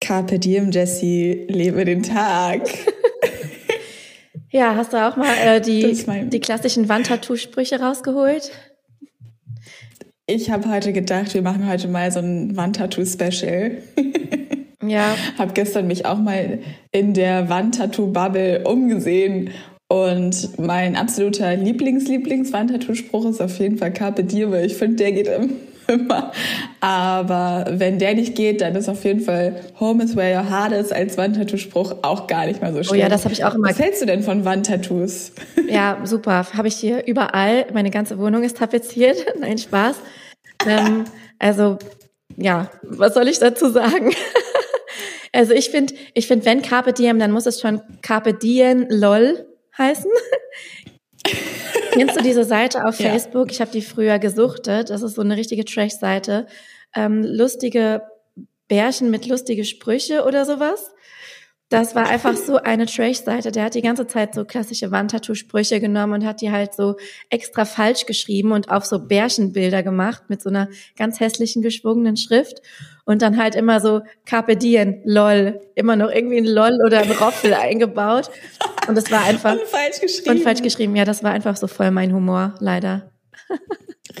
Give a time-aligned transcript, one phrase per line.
[0.00, 2.62] Carpe diem, Jessie, lebe den Tag.
[4.50, 5.96] ja, hast du auch mal äh, die,
[6.28, 8.50] die klassischen Wandtattoo-Sprüche rausgeholt?
[10.26, 13.78] Ich habe heute gedacht, wir machen heute mal so ein Wandtattoo-Special.
[14.82, 15.14] Ja.
[15.38, 16.60] Hab gestern mich auch mal
[16.90, 19.50] in der Wandtattoo-Bubble umgesehen
[19.88, 25.28] und mein absoluter Lieblings-Lieblings-Wandtattoo-Spruch ist auf jeden Fall Carpe Diem, weil ich finde, der geht
[25.90, 26.32] immer.
[26.80, 30.72] Aber wenn der nicht geht, dann ist auf jeden Fall Home is where your heart
[30.72, 32.92] is als Wandtattoo-Spruch auch gar nicht mal so schlecht.
[32.92, 33.68] Oh ja, das habe ich auch immer.
[33.68, 35.32] Was hältst du denn von Wandtattoos?
[35.68, 36.46] Ja, super.
[36.54, 37.66] Habe ich hier überall.
[37.72, 39.24] Meine ganze Wohnung ist tapeziert.
[39.40, 39.96] Nein, Spaß.
[40.66, 41.04] Ähm,
[41.38, 41.78] also,
[42.36, 44.12] ja, was soll ich dazu sagen?
[45.32, 49.46] also ich finde, ich finde, wenn Carpe Diem, dann muss es schon Carpe Diem LOL
[49.78, 50.10] heißen.
[51.92, 53.48] Kennst du diese Seite auf Facebook?
[53.48, 53.52] Ja.
[53.52, 54.90] Ich habe die früher gesuchtet.
[54.90, 56.46] Das ist so eine richtige Trash-Seite.
[56.94, 58.02] Ähm, lustige
[58.68, 60.92] Bärchen mit lustige Sprüche oder sowas.
[61.70, 63.52] Das war einfach so eine Trash-Seite.
[63.52, 66.96] Der hat die ganze Zeit so klassische Wandtattoo-Sprüche genommen und hat die halt so
[67.30, 72.60] extra falsch geschrieben und auf so Bärchenbilder gemacht mit so einer ganz hässlichen geschwungenen Schrift.
[73.04, 75.60] Und dann halt immer so Carpe Diem, LOL.
[75.76, 78.30] Immer noch irgendwie ein LOL oder ein Roffel eingebaut.
[78.88, 79.52] Und das war einfach.
[79.52, 80.30] Und falsch geschrieben.
[80.30, 83.10] Und falsch geschrieben, ja, das war einfach so voll mein Humor, leider.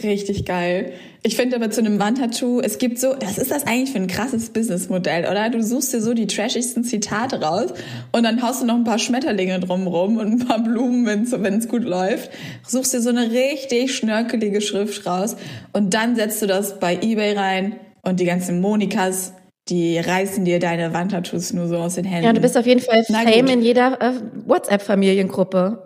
[0.02, 0.92] Richtig geil.
[1.22, 4.06] Ich finde aber zu einem Wandtattoo, es gibt so, was ist das eigentlich für ein
[4.06, 5.50] krasses Businessmodell, oder?
[5.50, 7.70] Du suchst dir so die trashigsten Zitate raus
[8.12, 11.68] und dann haust du noch ein paar Schmetterlinge drumrum und ein paar Blumen, wenn es
[11.68, 12.30] gut läuft.
[12.66, 15.36] Suchst dir so eine richtig schnörkelige Schrift raus
[15.72, 19.34] und dann setzt du das bei Ebay rein und die ganzen Monikas
[19.70, 22.26] die reißen dir deine Wandtattoos nur so aus den Händen.
[22.26, 24.12] Ja, du bist auf jeden Fall Fame in jeder äh,
[24.46, 25.84] WhatsApp-Familiengruppe.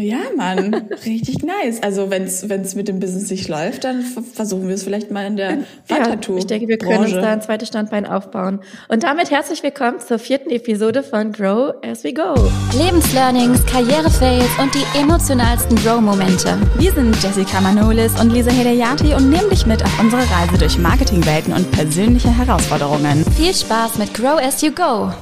[0.00, 1.82] Ja, Mann, richtig nice.
[1.82, 5.36] Also wenn es mit dem Business nicht läuft, dann versuchen wir es vielleicht mal in
[5.36, 6.32] der Wandtattoo.
[6.32, 8.60] Ja, ich denke, wir können uns da ein zweites Standbein aufbauen.
[8.88, 12.34] Und damit herzlich willkommen zur vierten Episode von Grow as we go.
[12.78, 16.58] Lebenslearnings, Karrierefails und die emotionalsten Grow-Momente.
[16.78, 20.78] Wir sind Jessica Manolis und Lisa Hedayati und nehmen dich mit auf unsere Reise durch
[20.78, 23.22] Marketingwelten und persönliche Herausforderungen.
[23.36, 25.12] Viel Spaß mit Grow as you go.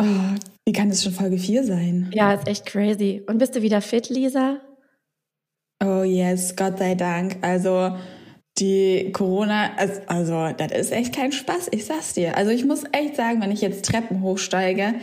[0.00, 0.04] Oh,
[0.66, 2.10] wie kann das schon Folge 4 sein?
[2.14, 3.22] Ja, ist echt crazy.
[3.26, 4.60] Und bist du wieder fit, Lisa?
[5.82, 7.38] Oh yes, Gott sei Dank.
[7.40, 7.96] Also
[8.58, 9.74] die Corona,
[10.06, 12.36] also das ist echt kein Spaß, ich sag's dir.
[12.36, 14.94] Also ich muss echt sagen, wenn ich jetzt Treppen hochsteige,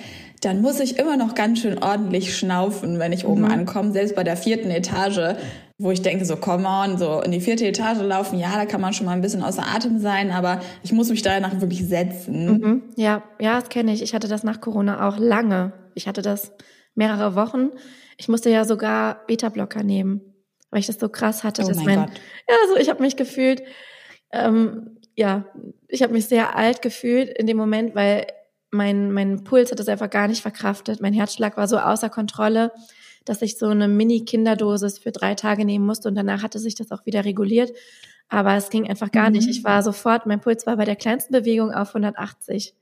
[0.41, 3.51] dann muss ich immer noch ganz schön ordentlich schnaufen, wenn ich oben mhm.
[3.51, 3.91] ankomme.
[3.91, 5.35] Selbst bei der vierten Etage
[5.79, 8.81] wo ich denke, so come on, so in die vierte Etage laufen, ja, da kann
[8.81, 12.51] man schon mal ein bisschen außer Atem sein, aber ich muss mich danach wirklich setzen.
[12.51, 12.83] Mhm.
[12.97, 14.03] Ja, ja, das kenne ich.
[14.03, 15.71] Ich hatte das nach Corona auch lange.
[15.95, 16.51] Ich hatte das
[16.95, 17.69] mehrere Wochen.
[18.17, 20.21] Ich musste ja sogar Beta-Blocker nehmen,
[20.69, 21.63] weil ich das so krass hatte.
[21.63, 22.11] Oh dass mein, Gott.
[22.49, 23.63] Ja, so ich habe mich gefühlt,
[24.33, 25.45] ähm, ja,
[25.87, 28.27] ich habe mich sehr alt gefühlt in dem Moment, weil
[28.71, 31.01] mein, mein Puls hat es einfach gar nicht verkraftet.
[31.01, 32.71] Mein Herzschlag war so außer Kontrolle
[33.29, 36.91] dass ich so eine Mini-Kinderdosis für drei Tage nehmen musste und danach hatte sich das
[36.91, 37.71] auch wieder reguliert.
[38.27, 39.37] Aber es ging einfach gar mhm.
[39.37, 39.49] nicht.
[39.49, 42.73] Ich war sofort, mein Puls war bei der kleinsten Bewegung auf 180.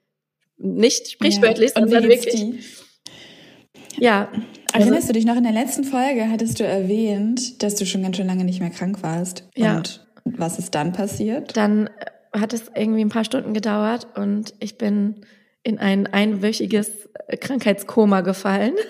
[0.57, 1.81] Nicht sprichwörtlich, ja.
[1.81, 2.33] sondern wirklich.
[2.33, 2.59] Die?
[3.97, 4.31] Ja.
[4.73, 8.17] Erinnerst du dich noch in der letzten Folge hattest du erwähnt, dass du schon ganz
[8.17, 9.47] schön lange nicht mehr krank warst?
[9.55, 9.77] Ja.
[9.77, 11.57] Und was ist dann passiert?
[11.57, 11.89] Dann
[12.33, 15.25] hat es irgendwie ein paar Stunden gedauert und ich bin
[15.67, 18.75] in ein einwöchiges Krankheitskoma gefallen.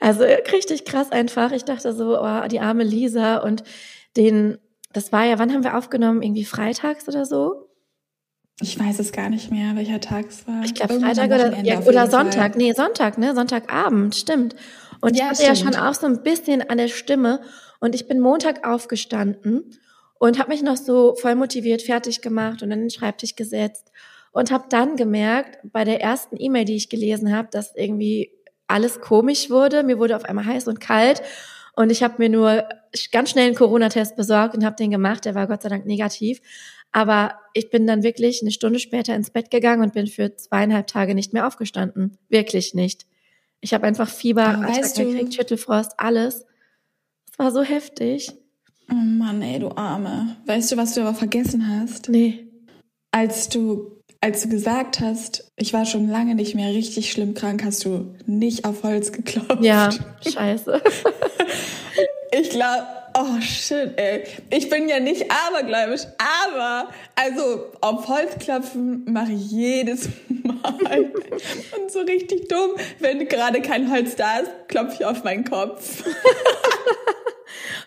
[0.00, 1.52] Also richtig krass einfach.
[1.52, 3.64] Ich dachte so, oh, die arme Lisa und
[4.16, 4.58] den,
[4.92, 6.22] das war ja, wann haben wir aufgenommen?
[6.22, 7.68] Irgendwie freitags oder so?
[8.60, 10.62] Ich weiß es gar nicht mehr, welcher Tag es war.
[10.64, 12.52] Ich glaube Freitag oder, ja, oder Sonntag.
[12.52, 12.62] Fall.
[12.62, 13.34] Nee, Sonntag, ne?
[13.34, 14.54] Sonntagabend, stimmt.
[15.00, 15.58] Und ja, ich hatte stimmt.
[15.58, 17.40] ja schon auch so ein bisschen an der Stimme.
[17.80, 19.78] Und ich bin Montag aufgestanden
[20.18, 23.90] und habe mich noch so voll motiviert fertig gemacht und an den Schreibtisch gesetzt
[24.32, 28.30] und habe dann gemerkt, bei der ersten E-Mail, die ich gelesen habe, dass irgendwie
[28.66, 29.82] alles komisch wurde.
[29.82, 31.22] Mir wurde auf einmal heiß und kalt
[31.78, 32.68] und ich habe mir nur
[33.12, 35.24] ganz schnell einen Corona-Test besorgt und habe den gemacht.
[35.24, 36.40] Der war Gott sei Dank negativ.
[36.90, 40.88] Aber ich bin dann wirklich eine Stunde später ins Bett gegangen und bin für zweieinhalb
[40.88, 42.18] Tage nicht mehr aufgestanden.
[42.28, 43.06] Wirklich nicht.
[43.60, 44.66] Ich habe einfach Fieber,
[44.96, 46.46] du, gekriegt, Schüttelfrost, alles.
[47.30, 48.32] Es war so heftig.
[48.90, 50.36] Oh Mann, ey, du Arme.
[50.46, 52.08] Weißt du, was du aber vergessen hast?
[52.08, 52.48] Nee.
[53.12, 57.62] Als du als du gesagt hast, ich war schon lange nicht mehr richtig schlimm krank,
[57.64, 59.62] hast du nicht auf Holz geklopft.
[59.62, 59.90] Ja,
[60.28, 60.82] scheiße.
[62.32, 64.24] ich glaube, oh shit, ey.
[64.50, 71.12] Ich bin ja nicht abergläubisch, aber also auf Holz klopfen mache ich jedes Mal.
[71.80, 76.02] Und so richtig dumm, wenn gerade kein Holz da ist, klopfe ich auf meinen Kopf.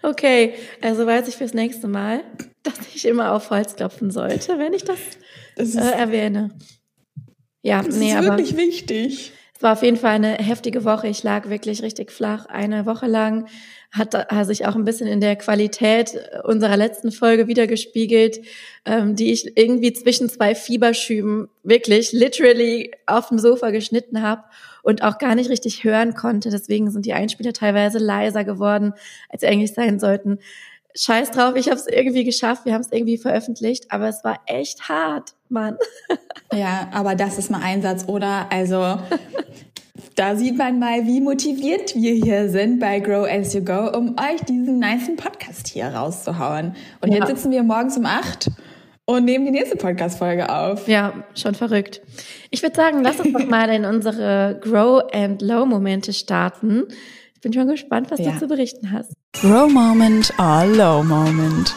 [0.01, 2.23] Okay, also weiß ich fürs nächste Mal,
[2.63, 4.99] dass ich immer auf Holz klopfen sollte, wenn ich das,
[5.55, 6.57] das äh, erwähne.
[7.61, 9.33] Ja, das nee, ist wirklich aber wichtig.
[9.61, 11.07] Es war auf jeden Fall eine heftige Woche.
[11.07, 13.45] Ich lag wirklich richtig flach eine Woche lang.
[13.91, 18.39] Hat, hat sich auch ein bisschen in der Qualität unserer letzten Folge wiedergespiegelt,
[18.85, 24.45] ähm, die ich irgendwie zwischen zwei Fieberschüben wirklich literally auf dem Sofa geschnitten habe
[24.81, 26.49] und auch gar nicht richtig hören konnte.
[26.49, 28.95] Deswegen sind die Einspieler teilweise leiser geworden,
[29.29, 30.39] als sie eigentlich sein sollten.
[30.95, 34.39] Scheiß drauf, ich habe es irgendwie geschafft, wir haben es irgendwie veröffentlicht, aber es war
[34.45, 35.77] echt hart, Mann.
[36.53, 38.51] Ja, aber das ist mal Einsatz, oder?
[38.51, 38.99] Also
[40.15, 44.17] da sieht man mal, wie motiviert wir hier sind bei Grow As You Go, um
[44.19, 46.75] euch diesen niceen Podcast hier rauszuhauen.
[46.99, 47.19] Und ja.
[47.19, 48.51] jetzt sitzen wir morgens um acht
[49.05, 50.87] und nehmen die nächste Podcast-Folge auf.
[50.87, 52.01] Ja, schon verrückt.
[52.49, 56.87] Ich würde sagen, lass uns doch mal in unsere Grow and Low Momente starten.
[57.33, 58.31] Ich bin schon gespannt, was ja.
[58.31, 59.13] du zu berichten hast.
[59.39, 61.73] Grow Moment or Low Moment.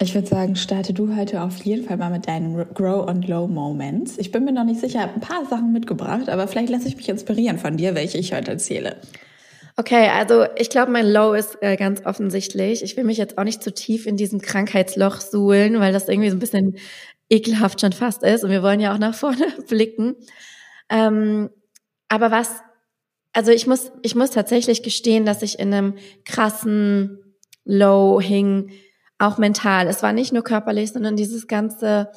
[0.00, 3.46] Ich würde sagen, starte du heute auf jeden Fall mal mit deinen Grow and Low
[3.46, 4.18] Moments.
[4.18, 7.08] Ich bin mir noch nicht sicher, ein paar Sachen mitgebracht, aber vielleicht lasse ich mich
[7.08, 9.00] inspirieren von dir, welche ich heute erzähle.
[9.76, 12.82] Okay, also ich glaube, mein Low ist äh, ganz offensichtlich.
[12.82, 16.30] Ich will mich jetzt auch nicht zu tief in diesem Krankheitsloch suhlen, weil das irgendwie
[16.30, 16.76] so ein bisschen
[17.30, 20.16] ekelhaft schon fast ist und wir wollen ja auch nach vorne blicken.
[20.90, 21.48] Ähm,
[22.08, 22.50] aber was
[23.34, 25.94] also ich muss, ich muss tatsächlich gestehen, dass ich in einem
[26.24, 27.18] krassen
[27.64, 28.70] Low hing,
[29.18, 29.86] auch mental.
[29.88, 32.10] Es war nicht nur körperlich, sondern dieses ganze,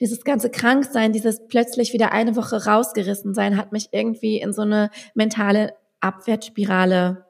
[0.00, 4.62] dieses ganze Kranksein, dieses plötzlich wieder eine Woche rausgerissen sein, hat mich irgendwie in so
[4.62, 7.24] eine mentale Abwärtsspirale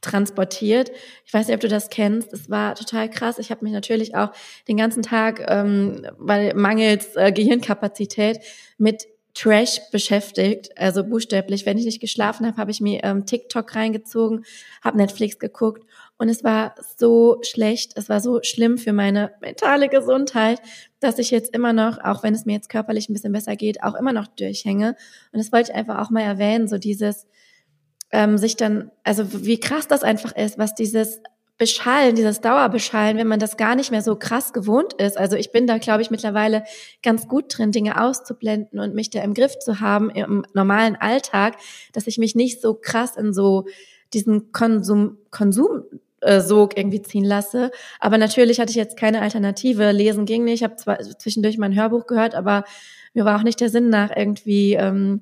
[0.00, 0.90] transportiert.
[1.24, 2.32] Ich weiß nicht, ob du das kennst.
[2.32, 3.38] Es war total krass.
[3.38, 4.32] Ich habe mich natürlich auch
[4.68, 8.40] den ganzen Tag, ähm, weil mangels äh, Gehirnkapazität,
[8.78, 11.66] mit Trash beschäftigt, also buchstäblich.
[11.66, 14.44] Wenn ich nicht geschlafen habe, habe ich mir ähm, TikTok reingezogen,
[14.82, 15.84] habe Netflix geguckt
[16.18, 20.60] und es war so schlecht, es war so schlimm für meine mentale Gesundheit,
[20.98, 23.82] dass ich jetzt immer noch, auch wenn es mir jetzt körperlich ein bisschen besser geht,
[23.82, 24.96] auch immer noch durchhänge.
[25.32, 27.26] Und das wollte ich einfach auch mal erwähnen, so dieses
[28.12, 31.22] ähm, sich dann, also wie krass das einfach ist, was dieses
[31.60, 35.18] Beschallen, dieses Dauerbeschallen, wenn man das gar nicht mehr so krass gewohnt ist.
[35.18, 36.64] Also ich bin da, glaube ich, mittlerweile
[37.02, 41.58] ganz gut drin, Dinge auszublenden und mich da im Griff zu haben im normalen Alltag,
[41.92, 43.66] dass ich mich nicht so krass in so
[44.14, 45.82] diesen Konsum, Konsum
[46.22, 47.70] äh, Sog irgendwie ziehen lasse.
[47.98, 49.92] Aber natürlich hatte ich jetzt keine Alternative.
[49.92, 50.54] Lesen ging nicht.
[50.54, 52.64] Ich habe zwar zwischendurch mein Hörbuch gehört, aber
[53.12, 55.20] mir war auch nicht der Sinn nach irgendwie ähm,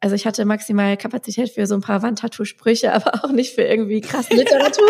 [0.00, 4.00] also ich hatte maximal Kapazität für so ein paar Wandtattoo-Sprüche, aber auch nicht für irgendwie
[4.00, 4.88] krasse Literatur.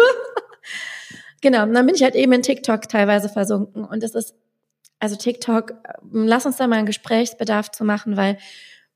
[1.41, 3.85] Genau, und dann bin ich halt eben in TikTok teilweise versunken.
[3.85, 4.35] Und es ist,
[4.99, 8.39] also TikTok, ähm, lass uns da mal einen Gesprächsbedarf zu machen, weil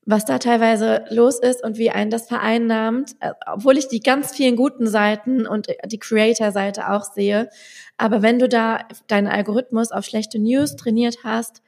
[0.05, 4.35] was da teilweise los ist und wie einen das vereinnahmt, äh, obwohl ich die ganz
[4.35, 7.49] vielen guten Seiten und die Creator-Seite auch sehe.
[7.97, 11.61] Aber wenn du da deinen Algorithmus auf schlechte News trainiert hast,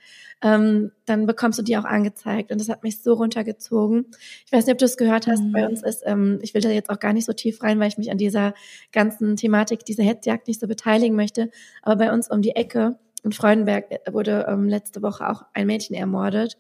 [0.46, 2.52] ähm, dann bekommst du die auch angezeigt.
[2.52, 4.06] Und das hat mich so runtergezogen.
[4.46, 5.42] Ich weiß nicht, ob du es gehört hast.
[5.42, 5.52] Mhm.
[5.52, 7.88] Bei uns ist, ähm, ich will da jetzt auch gar nicht so tief rein, weil
[7.88, 8.54] ich mich an dieser
[8.92, 11.50] ganzen Thematik, dieser Hetzjagd nicht so beteiligen möchte.
[11.82, 15.66] Aber bei uns um die Ecke in Freudenberg äh, wurde ähm, letzte Woche auch ein
[15.66, 16.60] Mädchen ermordet.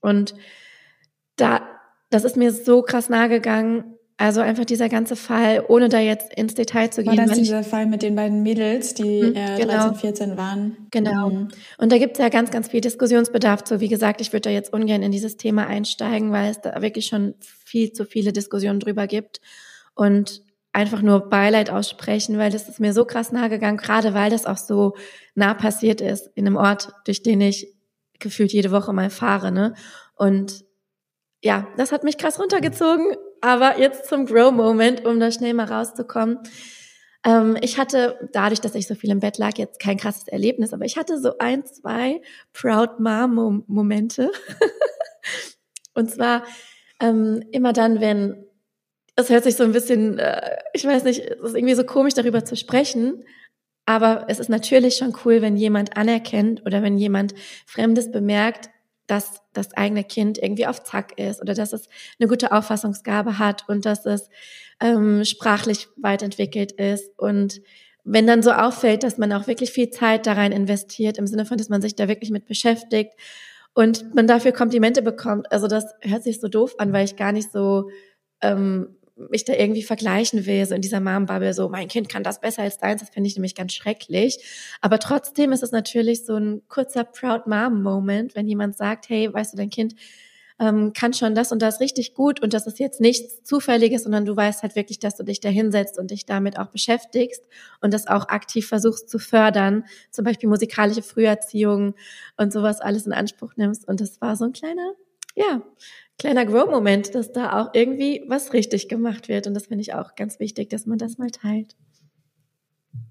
[0.00, 0.34] Und
[1.36, 1.60] da,
[2.08, 6.32] das ist mir so krass nahe gegangen, also einfach dieser ganze Fall, ohne da jetzt
[6.32, 7.18] ins Detail zu gehen.
[7.18, 9.90] War das dieser Fall mit den beiden Mädels, die mhm, äh, genau.
[9.90, 10.76] 13, 14 waren?
[10.90, 11.30] Genau.
[11.30, 11.48] Mhm.
[11.76, 13.80] Und da gibt es ja ganz, ganz viel Diskussionsbedarf zu.
[13.80, 17.06] Wie gesagt, ich würde da jetzt ungern in dieses Thema einsteigen, weil es da wirklich
[17.06, 19.42] schon viel zu viele Diskussionen drüber gibt.
[19.94, 24.30] Und einfach nur Beileid aussprechen, weil das ist mir so krass nahe gegangen, gerade weil
[24.30, 24.94] das auch so
[25.34, 27.68] nah passiert ist in einem Ort, durch den ich
[28.18, 29.52] gefühlt jede Woche mal fahre.
[29.52, 29.74] Ne?
[30.16, 30.64] Und
[31.42, 36.38] ja, das hat mich krass runtergezogen aber jetzt zum Grow-Moment, um da schnell mal rauszukommen.
[37.24, 40.72] Ähm, ich hatte, dadurch, dass ich so viel im Bett lag, jetzt kein krasses Erlebnis,
[40.72, 44.30] aber ich hatte so ein, zwei Proud Mom-Momente.
[45.94, 46.44] Und zwar
[47.00, 48.46] ähm, immer dann, wenn,
[49.16, 52.14] es hört sich so ein bisschen, äh, ich weiß nicht, es ist irgendwie so komisch,
[52.14, 53.24] darüber zu sprechen,
[53.86, 57.34] aber es ist natürlich schon cool, wenn jemand anerkennt oder wenn jemand
[57.66, 58.68] Fremdes bemerkt,
[59.06, 63.64] dass das eigene Kind irgendwie auf Zack ist oder dass es eine gute Auffassungsgabe hat
[63.68, 64.28] und dass es
[64.80, 67.18] ähm, sprachlich weit entwickelt ist.
[67.18, 67.60] Und
[68.04, 71.46] wenn dann so auffällt, dass man auch wirklich viel Zeit da rein investiert, im Sinne
[71.46, 73.12] von, dass man sich da wirklich mit beschäftigt
[73.74, 77.32] und man dafür Komplimente bekommt, also das hört sich so doof an, weil ich gar
[77.32, 77.90] nicht so
[78.42, 82.40] ähm, mich da irgendwie vergleichen will, so in dieser Mom-Bubble, so mein Kind kann das
[82.40, 84.38] besser als deins, das finde ich nämlich ganz schrecklich.
[84.80, 89.54] Aber trotzdem ist es natürlich so ein kurzer Proud Mom-Moment, wenn jemand sagt, hey, weißt
[89.54, 89.94] du, dein Kind
[90.58, 94.24] ähm, kann schon das und das richtig gut und das ist jetzt nichts Zufälliges, sondern
[94.24, 97.42] du weißt halt wirklich, dass du dich da hinsetzt und dich damit auch beschäftigst
[97.80, 101.94] und das auch aktiv versuchst zu fördern, zum Beispiel musikalische Früherziehung
[102.36, 103.86] und sowas alles in Anspruch nimmst.
[103.86, 104.92] Und das war so ein kleiner,
[105.34, 105.62] ja,
[106.18, 109.46] kleiner Grow-Moment, dass da auch irgendwie was richtig gemacht wird.
[109.46, 111.76] Und das finde ich auch ganz wichtig, dass man das mal teilt.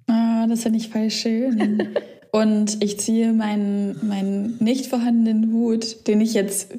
[0.07, 1.95] Ah, das finde ich voll schön.
[2.31, 6.73] Und ich ziehe meinen, meinen nicht vorhandenen Hut, den ich jetzt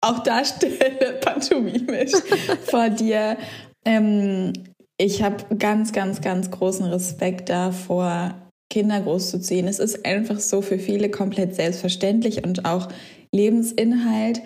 [0.00, 2.12] auch darstelle, pantomimisch,
[2.62, 3.36] vor dir.
[3.84, 4.54] Ähm,
[4.98, 8.34] ich habe ganz, ganz, ganz großen Respekt davor,
[8.70, 9.68] Kinder großzuziehen.
[9.68, 12.88] Es ist einfach so für viele komplett selbstverständlich und auch
[13.32, 14.40] Lebensinhalt.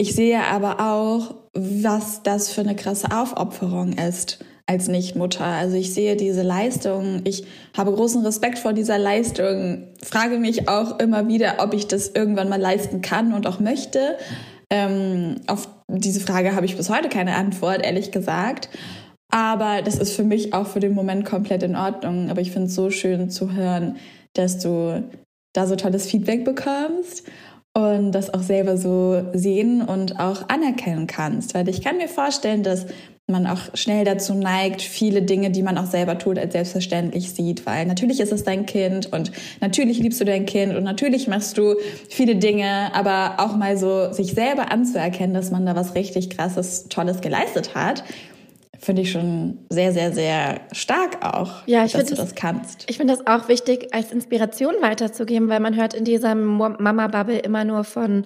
[0.00, 5.44] Ich sehe aber auch, was das für eine krasse Aufopferung ist als Nichtmutter.
[5.44, 7.44] Also ich sehe diese Leistung, ich
[7.76, 12.48] habe großen Respekt vor dieser Leistung, frage mich auch immer wieder, ob ich das irgendwann
[12.48, 14.16] mal leisten kann und auch möchte.
[14.70, 18.68] Ähm, auf diese Frage habe ich bis heute keine Antwort, ehrlich gesagt.
[19.32, 22.30] Aber das ist für mich auch für den Moment komplett in Ordnung.
[22.30, 23.96] Aber ich finde es so schön zu hören,
[24.34, 25.02] dass du
[25.54, 27.24] da so tolles Feedback bekommst
[27.78, 31.54] und das auch selber so sehen und auch anerkennen kannst.
[31.54, 32.86] Weil ich kann mir vorstellen, dass
[33.28, 37.66] man auch schnell dazu neigt, viele Dinge, die man auch selber tut, als selbstverständlich sieht,
[37.66, 39.30] weil natürlich ist es dein Kind und
[39.60, 41.74] natürlich liebst du dein Kind und natürlich machst du
[42.08, 46.88] viele Dinge, aber auch mal so sich selber anzuerkennen, dass man da was richtig krasses,
[46.88, 48.02] tolles geleistet hat,
[48.78, 52.84] finde ich schon sehr, sehr, sehr stark auch, ja, dass du das, das kannst.
[52.88, 57.64] Ich finde das auch wichtig, als Inspiration weiterzugeben, weil man hört in dieser Mama-Bubble immer
[57.64, 58.24] nur von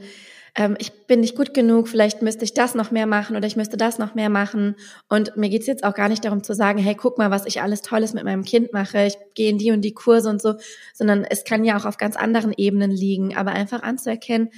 [0.54, 3.56] ähm, ich bin nicht gut genug, vielleicht müsste ich das noch mehr machen oder ich
[3.56, 4.76] müsste das noch mehr machen.
[5.08, 7.62] Und mir geht's jetzt auch gar nicht darum zu sagen, hey, guck mal, was ich
[7.62, 10.54] alles Tolles mit meinem Kind mache, ich gehe in die und die Kurse und so,
[10.92, 14.50] sondern es kann ja auch auf ganz anderen Ebenen liegen, aber einfach anzuerkennen,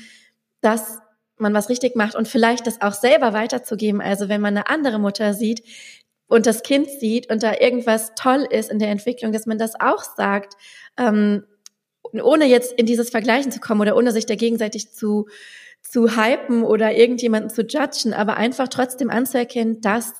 [0.60, 0.98] dass
[1.36, 4.00] man was richtig macht und vielleicht das auch selber weiterzugeben.
[4.00, 5.62] Also wenn man eine andere Mutter sieht,
[6.26, 9.78] und das Kind sieht und da irgendwas toll ist in der Entwicklung, dass man das
[9.78, 10.54] auch sagt,
[10.98, 11.44] ähm,
[12.12, 15.26] ohne jetzt in dieses Vergleichen zu kommen oder ohne sich da gegenseitig zu
[15.82, 20.14] zu hypen oder irgendjemanden zu judgen, aber einfach trotzdem anzuerkennen, dass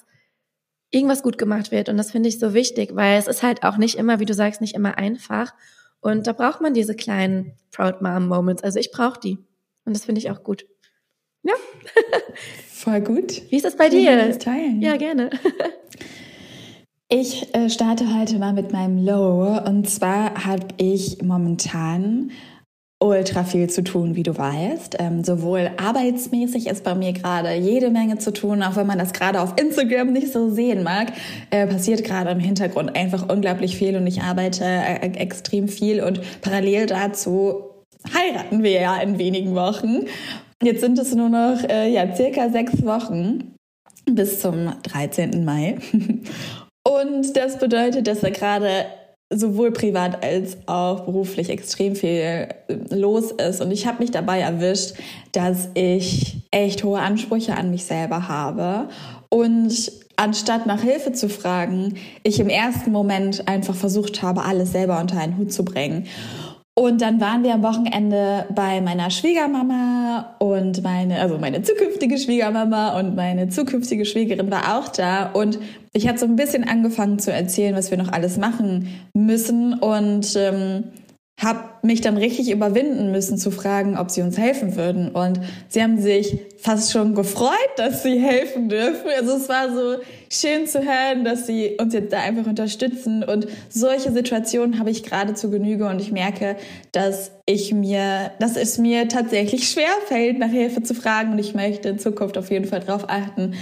[0.91, 1.89] irgendwas gut gemacht wird.
[1.89, 4.35] Und das finde ich so wichtig, weil es ist halt auch nicht immer, wie du
[4.35, 5.55] sagst, nicht immer einfach.
[6.01, 8.63] Und da braucht man diese kleinen Proud Mom Moments.
[8.63, 9.39] Also ich brauche die.
[9.87, 10.67] Und das finde ich auch gut.
[11.45, 11.55] Ja.
[12.69, 13.43] Voll gut.
[13.51, 14.27] Wie ist es bei dir?
[14.27, 14.83] Das teilen.
[14.83, 15.31] Ja, gerne.
[17.11, 19.61] Ich äh, starte heute mal mit meinem Low.
[19.67, 22.33] Und zwar habe ich momentan
[22.99, 24.97] ultra viel zu tun, wie du weißt.
[24.99, 29.13] Ähm, sowohl arbeitsmäßig ist bei mir gerade jede Menge zu tun, auch wenn man das
[29.13, 31.13] gerade auf Instagram nicht so sehen mag,
[31.51, 36.21] äh, passiert gerade im Hintergrund einfach unglaublich viel und ich arbeite äh, extrem viel und
[36.41, 37.65] parallel dazu
[38.13, 40.07] heiraten wir ja in wenigen Wochen.
[40.63, 43.55] Jetzt sind es nur noch äh, ja circa sechs Wochen
[44.11, 45.45] bis zum 13.
[45.45, 45.79] Mai.
[46.87, 48.87] Und das bedeutet, dass da gerade
[49.33, 52.57] sowohl privat als auch beruflich extrem viel äh,
[52.91, 53.61] los ist.
[53.61, 54.95] Und ich habe mich dabei erwischt,
[55.33, 58.89] dass ich echt hohe Ansprüche an mich selber habe.
[59.31, 65.01] Und anstatt nach Hilfe zu fragen, ich im ersten Moment einfach versucht habe, alles selber
[65.01, 66.07] unter einen Hut zu bringen.
[66.77, 72.99] Und dann waren wir am Wochenende bei meiner Schwiegermama und meine, also meine zukünftige Schwiegermama
[72.99, 75.31] und meine zukünftige Schwiegerin war auch da.
[75.31, 75.61] Und
[75.93, 79.75] ich habe so ein bisschen angefangen zu erzählen, was wir noch alles machen müssen.
[79.75, 80.85] Und ähm,
[81.43, 85.11] habe mich dann richtig überwinden müssen zu fragen, ob sie uns helfen würden.
[85.11, 89.09] Und sie haben sich fast schon gefreut, dass sie helfen dürfen.
[89.19, 89.97] Also es war so
[90.31, 93.25] schön zu hören, dass sie uns jetzt da einfach unterstützen.
[93.25, 95.87] Und solche Situationen habe ich gerade zu Genüge.
[95.87, 96.57] Und ich merke,
[96.93, 101.33] dass ich mir, dass es mir tatsächlich schwer fällt, nach Hilfe zu fragen.
[101.33, 103.55] Und ich möchte in Zukunft auf jeden Fall darauf achten,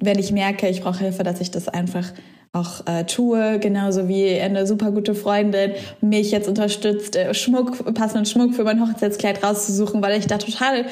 [0.00, 2.12] wenn ich merke, ich brauche Hilfe, dass ich das einfach
[2.52, 8.26] auch äh, tue, genauso wie eine super gute Freundin mich jetzt unterstützt, äh, Schmuck, passenden
[8.26, 10.86] Schmuck für mein Hochzeitskleid rauszusuchen, weil ich da total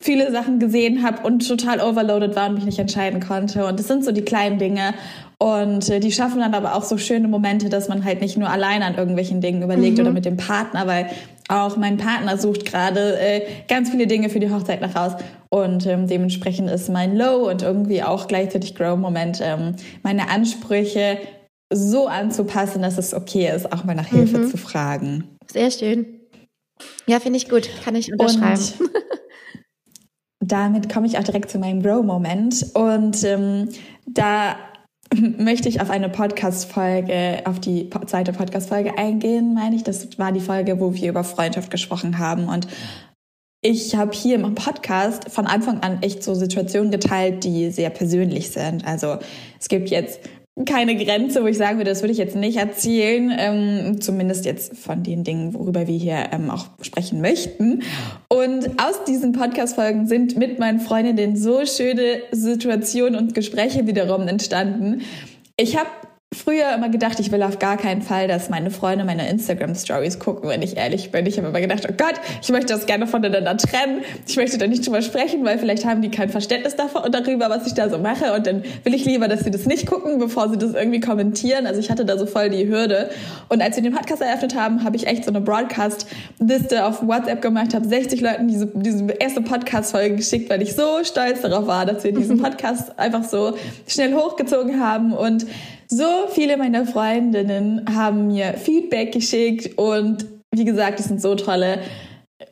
[0.00, 3.64] viele Sachen gesehen habe und total overloaded war und mich nicht entscheiden konnte.
[3.64, 4.94] Und das sind so die kleinen Dinge.
[5.38, 8.50] Und äh, die schaffen dann aber auch so schöne Momente, dass man halt nicht nur
[8.50, 10.04] alleine an irgendwelchen Dingen überlegt mhm.
[10.04, 11.06] oder mit dem Partner, weil
[11.48, 15.12] auch mein Partner sucht gerade äh, ganz viele Dinge für die Hochzeit nach raus.
[15.50, 21.18] Und ähm, dementsprechend ist mein Low und irgendwie auch gleichzeitig Grow-Moment, ähm, meine Ansprüche
[21.72, 24.50] so anzupassen, dass es okay ist, auch mal nach Hilfe mhm.
[24.50, 25.36] zu fragen.
[25.50, 26.20] Sehr schön.
[27.06, 27.68] Ja, finde ich gut.
[27.84, 28.62] Kann ich unterschreiben.
[28.80, 28.90] Und
[30.52, 32.70] damit komme ich auch direkt zu meinem Grow-Moment.
[32.74, 33.68] Und ähm,
[34.06, 34.56] da
[35.38, 39.82] möchte ich auf eine Podcast-Folge, auf die zweite Podcast-Folge eingehen, meine ich.
[39.82, 42.48] Das war die Folge, wo wir über Freundschaft gesprochen haben.
[42.48, 42.66] Und
[43.62, 48.50] ich habe hier im Podcast von Anfang an echt so Situationen geteilt, die sehr persönlich
[48.50, 48.86] sind.
[48.86, 49.18] Also
[49.58, 50.20] es gibt jetzt
[50.66, 54.76] keine Grenze, wo ich sagen würde, das würde ich jetzt nicht erzählen, ähm, zumindest jetzt
[54.78, 57.82] von den Dingen, worüber wir hier ähm, auch sprechen möchten.
[58.28, 65.02] Und aus diesen Podcast-Folgen sind mit meinen Freundinnen so schöne Situationen und Gespräche wiederum entstanden.
[65.56, 65.90] Ich habe
[66.34, 70.48] früher immer gedacht, ich will auf gar keinen Fall, dass meine Freunde meine Instagram-Stories gucken,
[70.48, 71.26] wenn ich ehrlich bin.
[71.26, 74.02] Ich habe immer gedacht, oh Gott, ich möchte das gerne voneinander trennen.
[74.26, 77.74] Ich möchte da nicht drüber sprechen, weil vielleicht haben die kein Verständnis darüber, was ich
[77.74, 78.32] da so mache.
[78.34, 81.66] Und dann will ich lieber, dass sie das nicht gucken, bevor sie das irgendwie kommentieren.
[81.66, 83.10] Also ich hatte da so voll die Hürde.
[83.48, 87.42] Und als wir den Podcast eröffnet haben, habe ich echt so eine Broadcast-Liste auf WhatsApp
[87.42, 91.86] gemacht, habe 60 Leuten diese, diese erste Podcast-Folge geschickt, weil ich so stolz darauf war,
[91.86, 95.46] dass wir diesen Podcast einfach so schnell hochgezogen haben und
[95.88, 101.80] so viele meiner Freundinnen haben mir Feedback geschickt und wie gesagt, es sind so tolle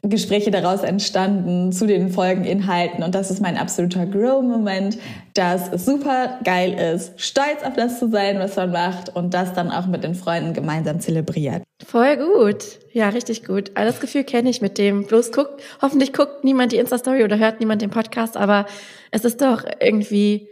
[0.03, 4.99] Gespräche daraus entstanden zu den Folgeninhalten und das ist mein absoluter Grow-Moment,
[5.35, 9.53] dass es super geil ist, stolz auf das zu sein, was man macht und das
[9.53, 11.63] dann auch mit den Freunden gemeinsam zelebriert.
[11.85, 12.79] Voll gut.
[12.93, 13.71] Ja, richtig gut.
[13.75, 15.07] Das Gefühl kenne ich mit dem.
[15.07, 18.67] Bloß guckt, hoffentlich guckt niemand die Insta-Story oder hört niemand den Podcast, aber
[19.11, 20.49] es ist doch irgendwie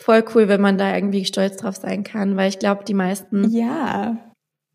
[0.00, 3.50] voll cool, wenn man da irgendwie stolz drauf sein kann, weil ich glaube, die meisten.
[3.50, 4.16] Ja.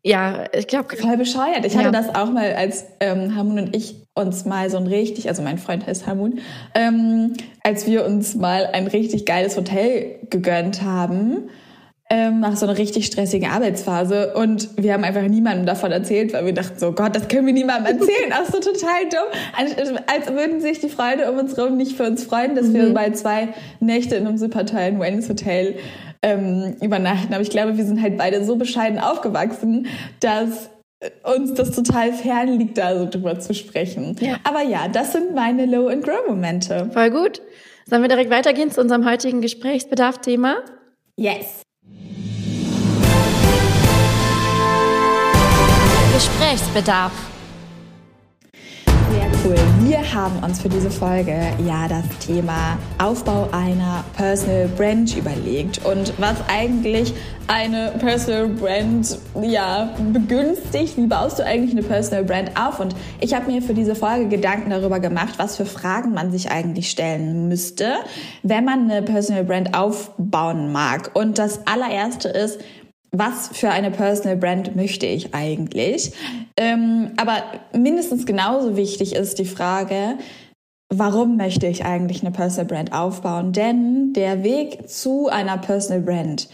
[0.02, 0.96] Ja, ich glaube.
[0.96, 1.64] Voll bescheuert.
[1.64, 1.80] Ich ja.
[1.80, 5.42] hatte das auch mal, als ähm, Hamun und ich uns mal so ein richtig, also
[5.42, 6.38] mein Freund heißt Hamun,
[6.74, 11.50] ähm, als wir uns mal ein richtig geiles Hotel gegönnt haben
[12.08, 16.46] ähm, nach so einer richtig stressigen Arbeitsphase und wir haben einfach niemandem davon erzählt, weil
[16.46, 19.40] wir dachten so, Gott, das können wir niemandem erzählen, ist so total dumm.
[19.56, 19.74] Als,
[20.06, 22.74] als würden sich die Freunde um uns rum nicht für uns freuen, dass mhm.
[22.74, 23.48] wir mal zwei
[23.80, 25.76] Nächte in einem super tollen Wellness Hotel
[26.22, 27.34] ähm, übernachten.
[27.34, 29.88] Aber ich glaube, wir sind halt beide so bescheiden aufgewachsen,
[30.20, 30.70] dass
[31.24, 34.16] uns das total fern liegt, da so drüber zu sprechen.
[34.20, 34.36] Ja.
[34.44, 36.90] Aber ja, das sind meine Low- and Grow-Momente.
[36.92, 37.42] Voll gut.
[37.84, 40.62] Sollen wir direkt weitergehen zu unserem heutigen Gesprächsbedarf-Thema?
[41.16, 41.65] Yes.
[46.16, 47.12] Gesprächsbedarf.
[49.10, 49.56] Sehr cool.
[49.82, 56.14] Wir haben uns für diese Folge ja das Thema Aufbau einer Personal Brand überlegt und
[56.18, 57.12] was eigentlich
[57.48, 60.96] eine Personal Brand ja begünstigt.
[60.96, 62.80] Wie baust du eigentlich eine Personal Brand auf?
[62.80, 66.50] Und ich habe mir für diese Folge Gedanken darüber gemacht, was für Fragen man sich
[66.50, 67.92] eigentlich stellen müsste,
[68.42, 71.10] wenn man eine Personal Brand aufbauen mag.
[71.12, 72.58] Und das allererste ist,
[73.18, 76.12] was für eine Personal Brand möchte ich eigentlich?
[76.56, 80.18] Ähm, aber mindestens genauso wichtig ist die Frage,
[80.88, 83.52] warum möchte ich eigentlich eine Personal Brand aufbauen?
[83.52, 86.48] Denn der Weg zu einer Personal Brand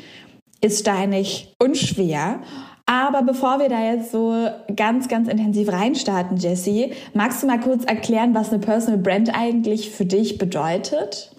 [0.60, 2.40] ist steinig und schwer.
[2.86, 7.84] Aber bevor wir da jetzt so ganz, ganz intensiv reinstarten, Jessie, magst du mal kurz
[7.84, 11.34] erklären, was eine Personal Brand eigentlich für dich bedeutet?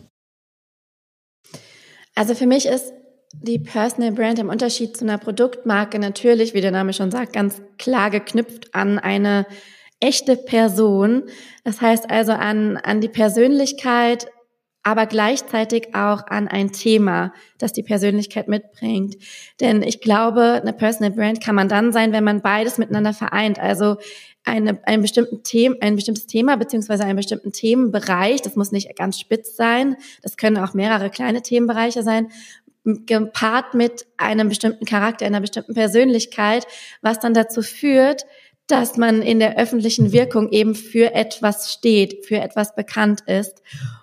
[2.16, 2.94] Also für mich ist
[3.34, 7.62] die Personal Brand im Unterschied zu einer Produktmarke natürlich, wie der Name schon sagt, ganz
[7.78, 9.46] klar geknüpft an eine
[10.00, 11.24] echte Person.
[11.64, 14.28] Das heißt also an, an die Persönlichkeit,
[14.84, 19.16] aber gleichzeitig auch an ein Thema, das die Persönlichkeit mitbringt.
[19.62, 23.60] Denn ich glaube, eine Personal Brand kann man dann sein, wenn man beides miteinander vereint.
[23.60, 23.96] Also
[24.44, 29.20] eine, ein, bestimmten Thema, ein bestimmtes Thema beziehungsweise einen bestimmten Themenbereich, das muss nicht ganz
[29.20, 32.28] spitz sein, das können auch mehrere kleine Themenbereiche sein,
[32.84, 36.66] gepaart mit einem bestimmten Charakter, einer bestimmten Persönlichkeit,
[37.02, 38.26] was dann dazu führt,
[38.68, 43.62] dass man in der öffentlichen Wirkung eben für etwas steht, für etwas bekannt ist.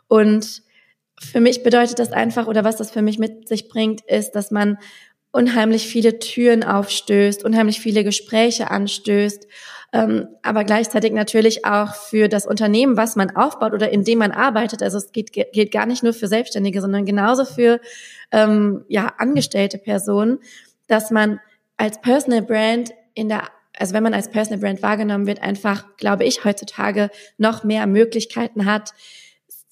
[0.09, 0.62] Und
[1.19, 4.51] für mich bedeutet das einfach, oder was das für mich mit sich bringt, ist, dass
[4.51, 4.79] man
[5.33, 9.47] unheimlich viele Türen aufstößt, unheimlich viele Gespräche anstößt,
[9.92, 14.31] ähm, aber gleichzeitig natürlich auch für das Unternehmen, was man aufbaut oder in dem man
[14.31, 14.83] arbeitet.
[14.83, 17.81] Also es geht, geht gar nicht nur für Selbstständige, sondern genauso für
[18.31, 20.38] ähm, ja, angestellte Personen,
[20.87, 21.40] dass man
[21.76, 23.48] als Personal Brand in der
[23.79, 28.66] also wenn man als Personal Brand wahrgenommen wird, einfach, glaube ich, heutzutage noch mehr Möglichkeiten
[28.66, 28.92] hat,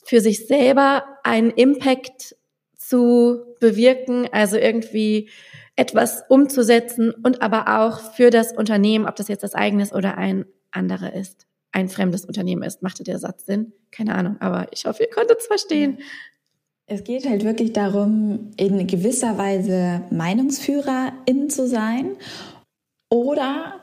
[0.03, 2.35] für sich selber einen Impact
[2.75, 5.29] zu bewirken, also irgendwie
[5.79, 10.19] etwas umzusetzen und aber auch für das Unternehmen, ob das jetzt das eigene ist oder
[10.19, 12.83] ein anderer ist, ein fremdes Unternehmen ist.
[12.83, 13.73] Machte der Satz Sinn?
[13.93, 15.99] Keine Ahnung, aber ich hoffe, ihr konntet es verstehen.
[16.87, 22.17] Es geht halt wirklich darum, in gewisser Weise Meinungsführerin zu sein
[23.09, 23.78] oder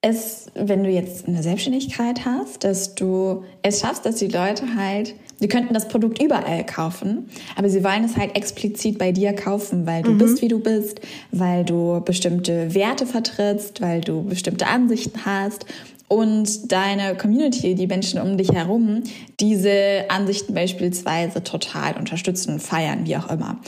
[0.00, 5.14] es, wenn du jetzt eine Selbstständigkeit hast, dass du es schaffst, dass die Leute halt
[5.40, 9.86] Sie könnten das Produkt überall kaufen, aber sie wollen es halt explizit bei dir kaufen,
[9.86, 10.18] weil du mhm.
[10.18, 15.64] bist, wie du bist, weil du bestimmte Werte vertrittst, weil du bestimmte Ansichten hast
[16.08, 19.04] und deine Community, die Menschen um dich herum,
[19.38, 23.58] diese Ansichten beispielsweise total unterstützen, feiern, wie auch immer.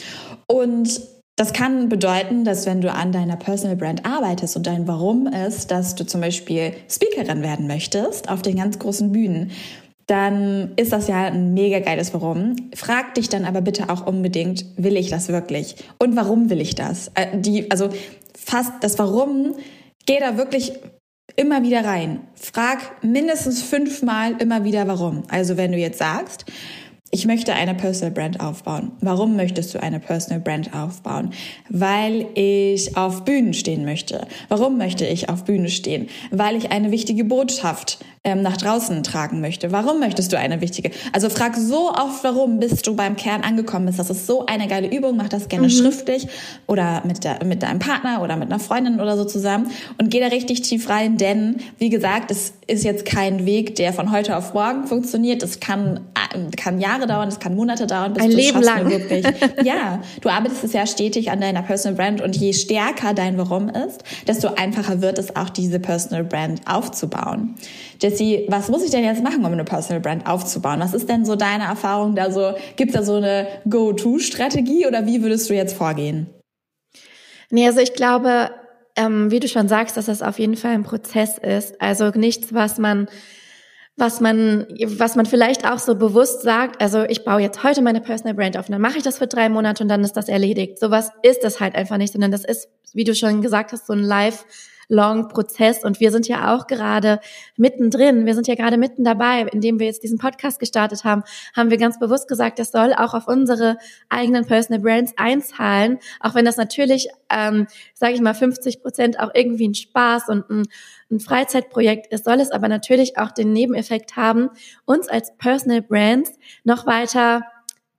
[0.48, 1.00] Und
[1.40, 5.70] das kann bedeuten, dass wenn du an deiner Personal Brand arbeitest und dein Warum ist,
[5.70, 9.50] dass du zum Beispiel Speakerin werden möchtest auf den ganz großen Bühnen,
[10.06, 12.56] dann ist das ja ein mega geiles Warum.
[12.74, 15.76] Frag dich dann aber bitte auch unbedingt, will ich das wirklich?
[15.98, 17.10] Und warum will ich das?
[17.14, 17.88] Äh, die, also
[18.38, 19.54] fast das Warum,
[20.04, 20.74] geh da wirklich
[21.36, 22.20] immer wieder rein.
[22.34, 25.22] Frag mindestens fünfmal immer wieder warum.
[25.30, 26.44] Also wenn du jetzt sagst,
[27.12, 28.92] ich möchte eine Personal Brand aufbauen.
[29.00, 31.30] Warum möchtest du eine Personal Brand aufbauen?
[31.68, 34.26] Weil ich auf Bühnen stehen möchte.
[34.48, 36.08] Warum möchte ich auf Bühne stehen?
[36.30, 39.72] Weil ich eine wichtige Botschaft ähm, nach draußen tragen möchte.
[39.72, 40.90] Warum möchtest du eine wichtige?
[41.12, 43.98] Also frag so oft, warum, bis du beim Kern angekommen bist.
[43.98, 45.16] Das ist so eine geile Übung.
[45.16, 45.72] Mach das gerne mhm.
[45.72, 46.28] schriftlich
[46.66, 50.20] oder mit, der, mit deinem Partner oder mit einer Freundin oder so zusammen und geh
[50.20, 54.36] da richtig tief rein, denn wie gesagt, es ist jetzt kein Weg, der von heute
[54.36, 55.42] auf morgen funktioniert.
[55.42, 58.90] Es kann, äh, kann Jahre dauern, es kann Monate dauern, bis Ein du Leben lang.
[58.90, 59.24] wirklich.
[59.64, 63.68] ja, du arbeitest es ja stetig an deiner Personal Brand und je stärker dein Warum
[63.68, 67.54] ist, desto einfacher wird es auch, diese Personal Brand aufzubauen.
[68.00, 70.80] Jessie, was muss ich denn jetzt machen, um eine Personal Brand aufzubauen?
[70.80, 72.54] Was ist denn so deine Erfahrung da so?
[72.76, 76.28] Gibt es da so eine Go-To-Strategie oder wie würdest du jetzt vorgehen?
[77.50, 78.50] Nee, also ich glaube,
[78.96, 81.80] ähm, wie du schon sagst, dass das auf jeden Fall ein Prozess ist.
[81.80, 83.08] Also nichts, was man
[83.96, 84.66] was man,
[84.98, 88.56] was man vielleicht auch so bewusst sagt, also ich baue jetzt heute meine Personal Brand
[88.56, 90.78] auf und dann mache ich das für drei Monate und dann ist das erledigt.
[90.78, 93.92] Sowas ist das halt einfach nicht, sondern das ist, wie du schon gesagt hast, so
[93.92, 94.44] ein Live-
[94.90, 95.82] long Prozess.
[95.84, 97.20] Und wir sind ja auch gerade
[97.56, 98.26] mittendrin.
[98.26, 101.22] Wir sind ja gerade mitten dabei, indem wir jetzt diesen Podcast gestartet haben,
[101.56, 105.98] haben wir ganz bewusst gesagt, das soll auch auf unsere eigenen Personal Brands einzahlen.
[106.18, 110.50] Auch wenn das natürlich, ähm, sage ich mal, 50 Prozent auch irgendwie ein Spaß und
[110.50, 110.66] ein,
[111.10, 114.50] ein Freizeitprojekt ist, soll es aber natürlich auch den Nebeneffekt haben,
[114.84, 116.32] uns als Personal Brands
[116.64, 117.42] noch weiter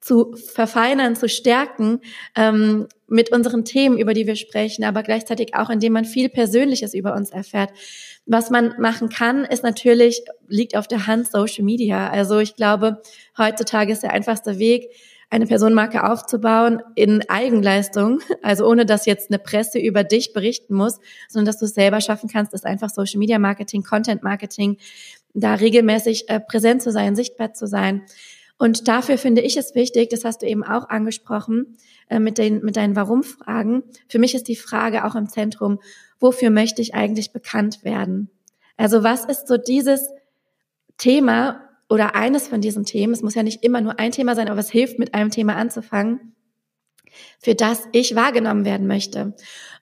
[0.02, 2.02] zu verfeinern, zu stärken
[2.36, 6.96] ähm, mit unseren Themen, über die wir sprechen, aber gleichzeitig auch, indem man viel Persönliches
[6.96, 7.72] über uns erfährt.
[8.26, 12.10] Was man machen kann, ist natürlich, liegt auf der Hand Social Media.
[12.10, 13.02] Also ich glaube,
[13.38, 14.90] heutzutage ist der einfachste Weg,
[15.30, 21.00] eine Personenmarke aufzubauen in Eigenleistung, also ohne dass jetzt eine Presse über dich berichten muss,
[21.30, 24.78] sondern dass du es selber schaffen kannst, ist einfach Social Media Marketing, Content Marketing,
[25.34, 28.04] da regelmäßig äh, präsent zu sein, sichtbar zu sein.
[28.62, 31.78] Und dafür finde ich es wichtig, das hast du eben auch angesprochen,
[32.10, 33.82] äh, mit, den, mit deinen Warum-Fragen.
[34.08, 35.80] Für mich ist die Frage auch im Zentrum,
[36.20, 38.30] wofür möchte ich eigentlich bekannt werden?
[38.78, 40.12] Also was ist so dieses
[41.00, 44.48] Thema oder eines von diesen Themen, es muss ja nicht immer nur ein Thema sein,
[44.48, 46.36] aber es hilft, mit einem Thema anzufangen,
[47.40, 49.34] für das ich wahrgenommen werden möchte.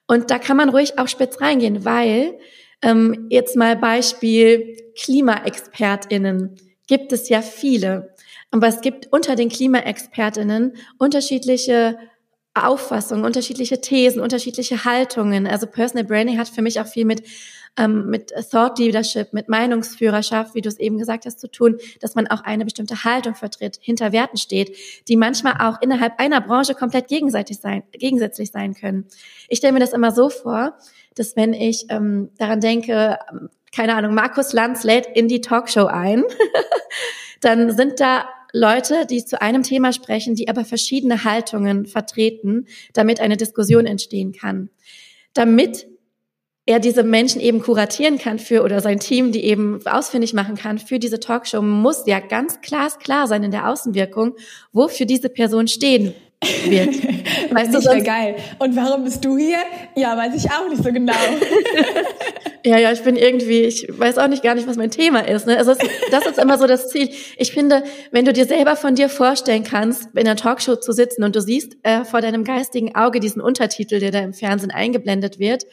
[0.06, 2.38] Und da kann man ruhig auch spitz reingehen, weil
[2.80, 8.09] ähm, jetzt mal Beispiel KlimaexpertInnen gibt es ja viele.
[8.50, 11.98] Aber es gibt unter den Klimaexpertinnen unterschiedliche
[12.54, 15.46] Auffassungen, unterschiedliche Thesen, unterschiedliche Haltungen.
[15.46, 17.22] Also Personal Branding hat für mich auch viel mit
[17.78, 22.14] ähm, mit Thought Leadership, mit Meinungsführerschaft, wie du es eben gesagt hast, zu tun, dass
[22.14, 24.76] man auch eine bestimmte Haltung vertritt, hinter Werten steht,
[25.08, 29.06] die manchmal auch innerhalb einer Branche komplett gegenseitig sein, gegensätzlich sein können.
[29.48, 30.76] Ich stelle mir das immer so vor,
[31.14, 33.18] dass wenn ich ähm, daran denke,
[33.74, 36.24] keine Ahnung, Markus Lanz lädt in die Talkshow ein,
[37.40, 43.20] dann sind da Leute, die zu einem Thema sprechen, die aber verschiedene Haltungen vertreten, damit
[43.20, 44.70] eine Diskussion entstehen kann.
[45.34, 45.86] Damit
[46.66, 50.78] er diese Menschen eben kuratieren kann für oder sein Team, die eben ausfindig machen kann
[50.78, 54.36] für diese Talkshow, muss ja ganz klar sein in der Außenwirkung,
[54.72, 56.94] wofür diese Person stehen wird.
[57.54, 58.36] Weißt du, sonst geil.
[58.58, 59.58] Und warum bist du hier?
[59.96, 61.12] Ja, weiß ich auch nicht so genau.
[62.64, 65.46] ja, ja, ich bin irgendwie, ich weiß auch nicht gar nicht, was mein Thema ist.
[65.46, 65.58] Ne?
[65.58, 65.74] Also
[66.10, 67.10] das ist immer so das Ziel.
[67.36, 71.24] Ich finde, wenn du dir selber von dir vorstellen kannst, in einer Talkshow zu sitzen
[71.24, 75.38] und du siehst äh, vor deinem geistigen Auge diesen Untertitel, der da im Fernsehen eingeblendet
[75.38, 75.64] wird,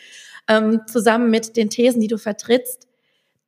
[0.50, 2.88] ähm, zusammen mit den Thesen, die du vertrittst,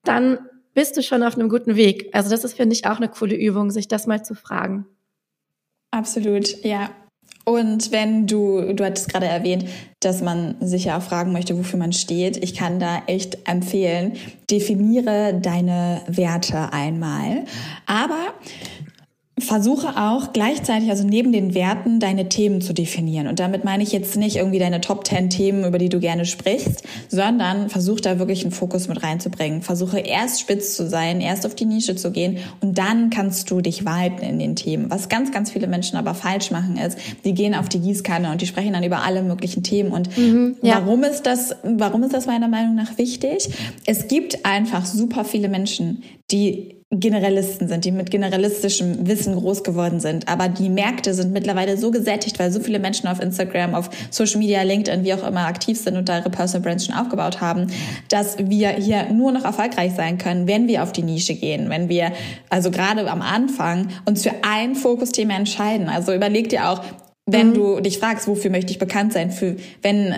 [0.03, 0.39] dann
[0.73, 2.09] bist du schon auf einem guten Weg.
[2.13, 4.85] Also das ist, finde ich, auch eine coole Übung, sich das mal zu fragen.
[5.91, 6.89] Absolut, ja.
[7.45, 9.65] Und wenn du, du hattest gerade erwähnt,
[9.99, 12.37] dass man sich ja auch fragen möchte, wofür man steht.
[12.43, 14.13] Ich kann da echt empfehlen,
[14.49, 17.45] definiere deine Werte einmal.
[17.85, 18.33] Aber
[19.41, 23.27] versuche auch gleichzeitig, also neben den Werten, deine Themen zu definieren.
[23.27, 26.25] Und damit meine ich jetzt nicht irgendwie deine Top 10 Themen, über die du gerne
[26.25, 29.61] sprichst, sondern versuche da wirklich einen Fokus mit reinzubringen.
[29.61, 33.61] Versuche erst spitz zu sein, erst auf die Nische zu gehen und dann kannst du
[33.61, 34.89] dich weiten in den Themen.
[34.89, 38.41] Was ganz, ganz viele Menschen aber falsch machen ist, die gehen auf die Gießkanne und
[38.41, 39.91] die sprechen dann über alle möglichen Themen.
[39.91, 40.81] Und mhm, ja.
[40.81, 43.49] warum ist das, warum ist das meiner Meinung nach wichtig?
[43.85, 49.99] Es gibt einfach super viele Menschen, die Generalisten sind, die mit generalistischem Wissen groß geworden
[49.99, 50.27] sind.
[50.27, 54.39] Aber die Märkte sind mittlerweile so gesättigt, weil so viele Menschen auf Instagram, auf Social
[54.39, 57.67] Media, LinkedIn, wie auch immer aktiv sind und da ihre Personal Brands schon aufgebaut haben,
[58.07, 61.89] dass wir hier nur noch erfolgreich sein können, wenn wir auf die Nische gehen, wenn
[61.89, 62.11] wir
[62.49, 65.89] also gerade am Anfang uns für ein Fokusthema entscheiden.
[65.89, 66.81] Also überleg dir auch,
[67.27, 67.53] wenn mhm.
[67.53, 70.13] du dich fragst, wofür möchte ich bekannt sein, für wenn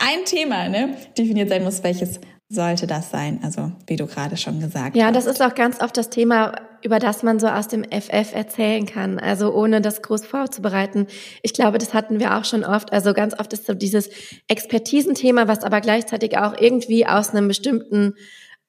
[0.00, 4.60] ein Thema ne, definiert sein muss, welches sollte das sein, also wie du gerade schon
[4.60, 5.08] gesagt ja, hast.
[5.08, 8.34] Ja, das ist auch ganz oft das Thema, über das man so aus dem FF
[8.34, 11.06] erzählen kann, also ohne das groß vorzubereiten.
[11.42, 12.92] Ich glaube, das hatten wir auch schon oft.
[12.92, 14.08] Also ganz oft ist so dieses
[14.48, 18.14] Expertisenthema, was aber gleichzeitig auch irgendwie aus einem bestimmten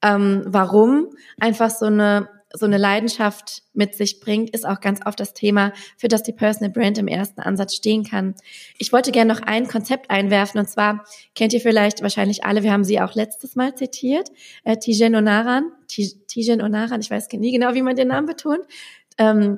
[0.02, 5.20] ähm, Warum einfach so eine so eine Leidenschaft mit sich bringt, ist auch ganz oft
[5.20, 8.36] das Thema, für das die Personal Brand im ersten Ansatz stehen kann.
[8.78, 12.72] Ich wollte gerne noch ein Konzept einwerfen und zwar kennt ihr vielleicht wahrscheinlich alle, wir
[12.72, 14.30] haben sie auch letztes Mal zitiert,
[14.64, 18.66] äh, Tijen Onaran, Tijen Onaran, ich weiß nie genau, wie man den Namen betont.
[19.18, 19.58] Ähm,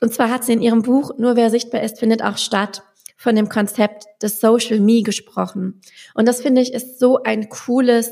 [0.00, 2.82] und zwar hat sie in ihrem Buch Nur wer sichtbar ist, findet auch statt
[3.16, 5.80] von dem Konzept des Social Me gesprochen.
[6.14, 8.10] Und das finde ich ist so ein cooles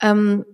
[0.00, 0.44] ähm,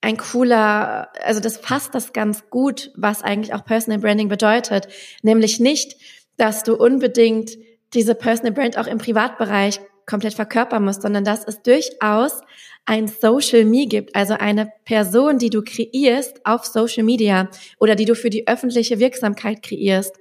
[0.00, 4.88] ein cooler, also das fasst das ganz gut, was eigentlich auch Personal Branding bedeutet.
[5.22, 5.96] Nämlich nicht,
[6.36, 7.58] dass du unbedingt
[7.94, 12.40] diese Personal Brand auch im Privatbereich komplett verkörpern musst, sondern dass es durchaus
[12.86, 18.06] ein Social Me gibt, also eine Person, die du kreierst auf Social Media oder die
[18.06, 20.16] du für die öffentliche Wirksamkeit kreierst.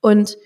[0.00, 0.38] Und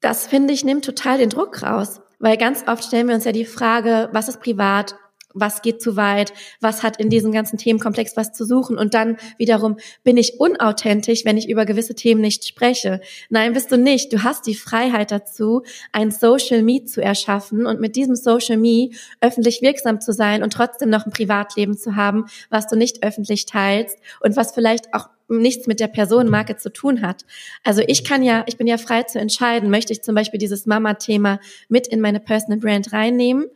[0.00, 3.32] das finde ich nimmt total den Druck raus, weil ganz oft stellen wir uns ja
[3.32, 4.96] die Frage, was ist privat,
[5.38, 9.16] was geht zu weit, was hat in diesem ganzen Themenkomplex was zu suchen und dann
[9.38, 13.00] wiederum bin ich unauthentisch, wenn ich über gewisse Themen nicht spreche.
[13.28, 14.12] Nein, bist du nicht.
[14.12, 18.90] Du hast die Freiheit dazu, ein Social Me zu erschaffen und mit diesem Social Me
[19.20, 23.46] öffentlich wirksam zu sein und trotzdem noch ein Privatleben zu haben, was du nicht öffentlich
[23.46, 27.24] teilst und was vielleicht auch nichts mit der Personenmarke zu tun hat.
[27.64, 30.66] Also ich kann ja, ich bin ja frei zu entscheiden, möchte ich zum Beispiel dieses
[30.66, 33.46] Mama-Thema mit in meine Personal Brand reinnehmen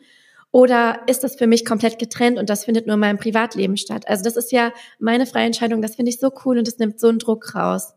[0.53, 4.09] oder ist das für mich komplett getrennt und das findet nur in meinem Privatleben statt?
[4.09, 5.81] Also das ist ja meine freie Entscheidung.
[5.81, 7.95] Das finde ich so cool und es nimmt so einen Druck raus.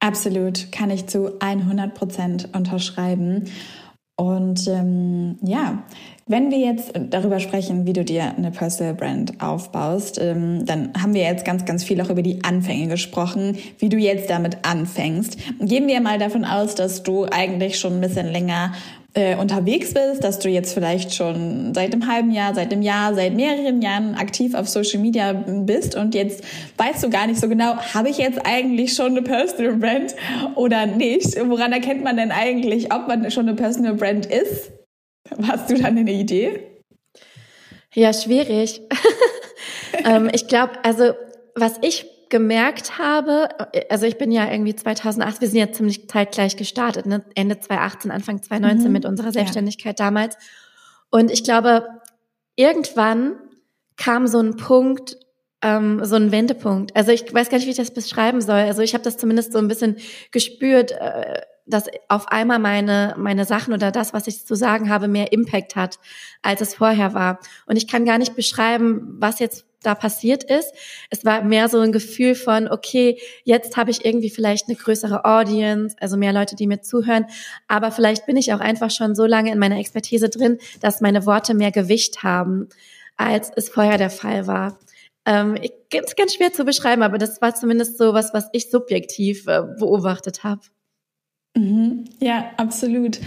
[0.00, 3.44] Absolut, kann ich zu 100 Prozent unterschreiben.
[4.16, 5.84] Und ähm, ja,
[6.26, 11.14] wenn wir jetzt darüber sprechen, wie du dir eine Personal Brand aufbaust, ähm, dann haben
[11.14, 15.38] wir jetzt ganz, ganz viel auch über die Anfänge gesprochen, wie du jetzt damit anfängst.
[15.60, 18.72] Gehen wir mal davon aus, dass du eigentlich schon ein bisschen länger
[19.14, 23.14] äh, unterwegs bist, dass du jetzt vielleicht schon seit einem halben Jahr, seit einem Jahr,
[23.14, 26.42] seit mehreren Jahren aktiv auf Social Media bist und jetzt
[26.78, 30.14] weißt du gar nicht so genau, habe ich jetzt eigentlich schon eine Personal Brand
[30.54, 31.36] oder nicht?
[31.46, 34.72] Woran erkennt man denn eigentlich, ob man schon eine Personal Brand ist?
[35.46, 36.60] Hast du dann eine Idee?
[37.94, 38.80] Ja, schwierig.
[40.06, 41.12] ähm, ich glaube, also
[41.54, 43.48] was ich gemerkt habe,
[43.90, 47.22] also ich bin ja irgendwie 2008, wir sind ja ziemlich zeitgleich gestartet, ne?
[47.34, 48.92] Ende 2018, Anfang 2019 mhm.
[48.92, 50.06] mit unserer Selbstständigkeit ja.
[50.06, 50.38] damals.
[51.10, 51.86] Und ich glaube,
[52.56, 53.34] irgendwann
[53.98, 55.18] kam so ein Punkt,
[55.60, 56.96] ähm, so ein Wendepunkt.
[56.96, 58.60] Also ich weiß gar nicht, wie ich das beschreiben soll.
[58.60, 59.98] Also ich habe das zumindest so ein bisschen
[60.30, 65.06] gespürt, äh, dass auf einmal meine, meine Sachen oder das, was ich zu sagen habe,
[65.06, 65.98] mehr Impact hat,
[66.40, 67.40] als es vorher war.
[67.66, 70.72] Und ich kann gar nicht beschreiben, was jetzt da passiert ist.
[71.10, 75.24] Es war mehr so ein Gefühl von, okay, jetzt habe ich irgendwie vielleicht eine größere
[75.24, 77.26] Audience, also mehr Leute, die mir zuhören,
[77.68, 81.26] aber vielleicht bin ich auch einfach schon so lange in meiner Expertise drin, dass meine
[81.26, 82.68] Worte mehr Gewicht haben,
[83.16, 84.78] als es vorher der Fall war.
[85.24, 89.46] Ähm, ist ganz schwer zu beschreiben, aber das war zumindest so was, was ich subjektiv
[89.46, 90.62] äh, beobachtet habe.
[91.56, 92.04] Mhm.
[92.20, 93.20] Ja, absolut.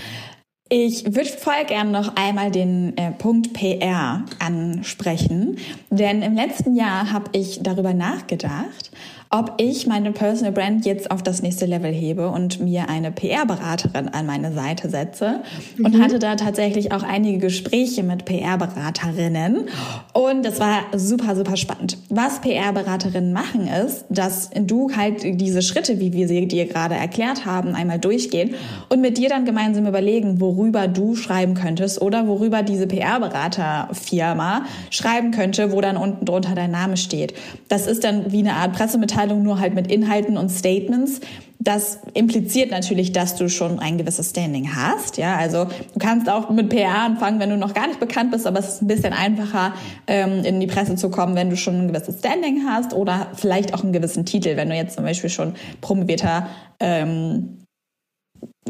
[0.68, 5.60] Ich würde voll gern noch einmal den äh, Punkt PR ansprechen,
[5.92, 8.90] denn im letzten Jahr habe ich darüber nachgedacht,
[9.30, 14.10] ob ich meine Personal Brand jetzt auf das nächste Level hebe und mir eine PR-Beraterin
[14.10, 15.42] an meine Seite setze.
[15.78, 15.86] Mhm.
[15.86, 19.68] Und hatte da tatsächlich auch einige Gespräche mit PR-Beraterinnen.
[20.14, 21.98] Und das war super, super spannend.
[22.10, 27.46] Was PR-Beraterinnen machen ist, dass du halt diese Schritte, wie wir sie dir gerade erklärt
[27.46, 28.54] haben, einmal durchgehen
[28.90, 35.32] und mit dir dann gemeinsam überlegen, worüber du schreiben könntest oder worüber diese PR-Beraterfirma schreiben
[35.32, 37.34] könnte, wo dann unten drunter dein Name steht.
[37.70, 41.22] Das ist dann wie eine Art Pressemitteilung Pressemitteilung nur halt mit Inhalten und Statements.
[41.60, 45.18] Das impliziert natürlich, dass du schon ein gewisses Standing hast.
[45.18, 48.46] Ja, also du kannst auch mit PR anfangen, wenn du noch gar nicht bekannt bist,
[48.46, 49.74] aber es ist ein bisschen einfacher,
[50.08, 53.74] ähm, in die Presse zu kommen, wenn du schon ein gewisses Standing hast oder vielleicht
[53.74, 56.48] auch einen gewissen Titel, wenn du jetzt zum Beispiel schon promovierter
[56.80, 57.62] ähm,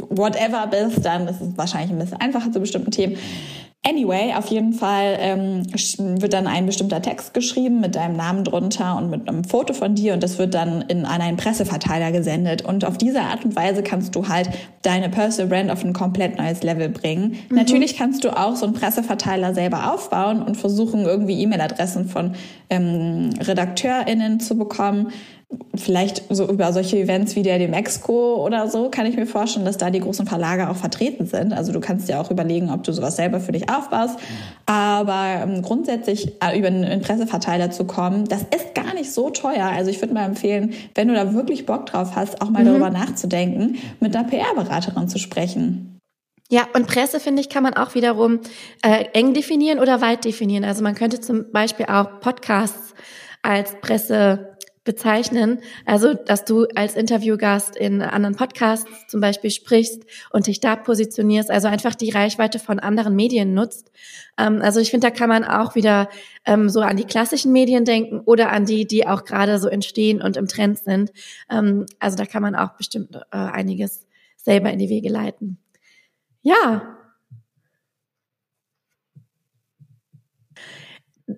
[0.09, 3.17] whatever bist, dann ist es wahrscheinlich ein bisschen einfacher zu bestimmten Themen.
[3.87, 5.63] Anyway, auf jeden Fall ähm,
[6.19, 9.93] wird dann ein bestimmter Text geschrieben mit deinem Namen drunter und mit einem Foto von
[9.93, 12.63] dir und das wird dann in, an einen Presseverteiler gesendet.
[12.63, 14.49] Und auf diese Art und Weise kannst du halt
[14.81, 17.37] deine Personal Brand auf ein komplett neues Level bringen.
[17.49, 17.55] Mhm.
[17.55, 22.33] Natürlich kannst du auch so einen Presseverteiler selber aufbauen und versuchen, irgendwie E-Mail-Adressen von
[22.71, 25.11] ähm, RedakteurInnen zu bekommen
[25.75, 29.65] vielleicht so über solche Events wie der dem Exco oder so, kann ich mir vorstellen,
[29.65, 31.53] dass da die großen Verlage auch vertreten sind.
[31.53, 34.17] Also du kannst dir auch überlegen, ob du sowas selber für dich aufbaust.
[34.65, 39.65] Aber ähm, grundsätzlich äh, über einen Presseverteiler zu kommen, das ist gar nicht so teuer.
[39.65, 42.67] Also ich würde mal empfehlen, wenn du da wirklich Bock drauf hast, auch mal mhm.
[42.67, 45.99] darüber nachzudenken, mit einer PR-Beraterin zu sprechen.
[46.49, 48.39] Ja, und Presse, finde ich, kann man auch wiederum
[48.83, 50.63] äh, eng definieren oder weit definieren.
[50.63, 52.93] Also man könnte zum Beispiel auch Podcasts
[53.41, 54.54] als Presse
[54.85, 55.59] bezeichnen.
[55.85, 61.51] Also, dass du als Interviewgast in anderen Podcasts zum Beispiel sprichst und dich da positionierst,
[61.51, 63.91] also einfach die Reichweite von anderen Medien nutzt.
[64.37, 66.07] Ähm, also ich finde, da kann man auch wieder
[66.45, 70.21] ähm, so an die klassischen Medien denken oder an die, die auch gerade so entstehen
[70.21, 71.11] und im Trend sind.
[71.49, 74.05] Ähm, also da kann man auch bestimmt äh, einiges
[74.37, 75.57] selber in die Wege leiten.
[76.43, 76.99] Ja.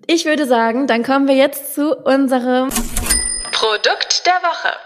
[0.06, 2.68] Ich würde sagen, dann kommen wir jetzt zu unserem
[3.60, 4.76] Produkt der Woche.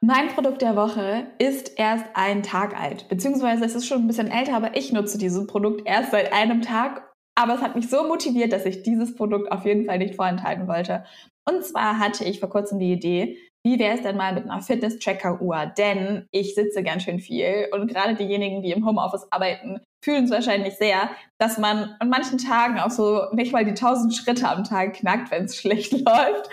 [0.00, 4.30] Mein Produkt der Woche ist erst einen Tag alt, beziehungsweise es ist schon ein bisschen
[4.30, 7.12] älter, aber ich nutze dieses Produkt erst seit einem Tag.
[7.34, 10.66] Aber es hat mich so motiviert, dass ich dieses Produkt auf jeden Fall nicht vorenthalten
[10.66, 11.04] wollte.
[11.46, 14.62] Und zwar hatte ich vor kurzem die Idee, wie wäre es denn mal mit einer
[14.62, 15.74] Fitness-Tracker-Uhr?
[15.76, 20.30] Denn ich sitze ganz schön viel und gerade diejenigen, die im Homeoffice arbeiten, fühlen es
[20.30, 24.64] wahrscheinlich sehr, dass man an manchen Tagen auch so nicht mal die 1000 Schritte am
[24.64, 26.48] Tag knackt, wenn es schlecht läuft.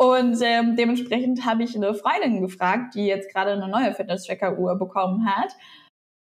[0.00, 5.26] Und ähm, dementsprechend habe ich eine Freundin gefragt, die jetzt gerade eine neue Fitness-Tracker-Uhr bekommen
[5.26, 5.52] hat,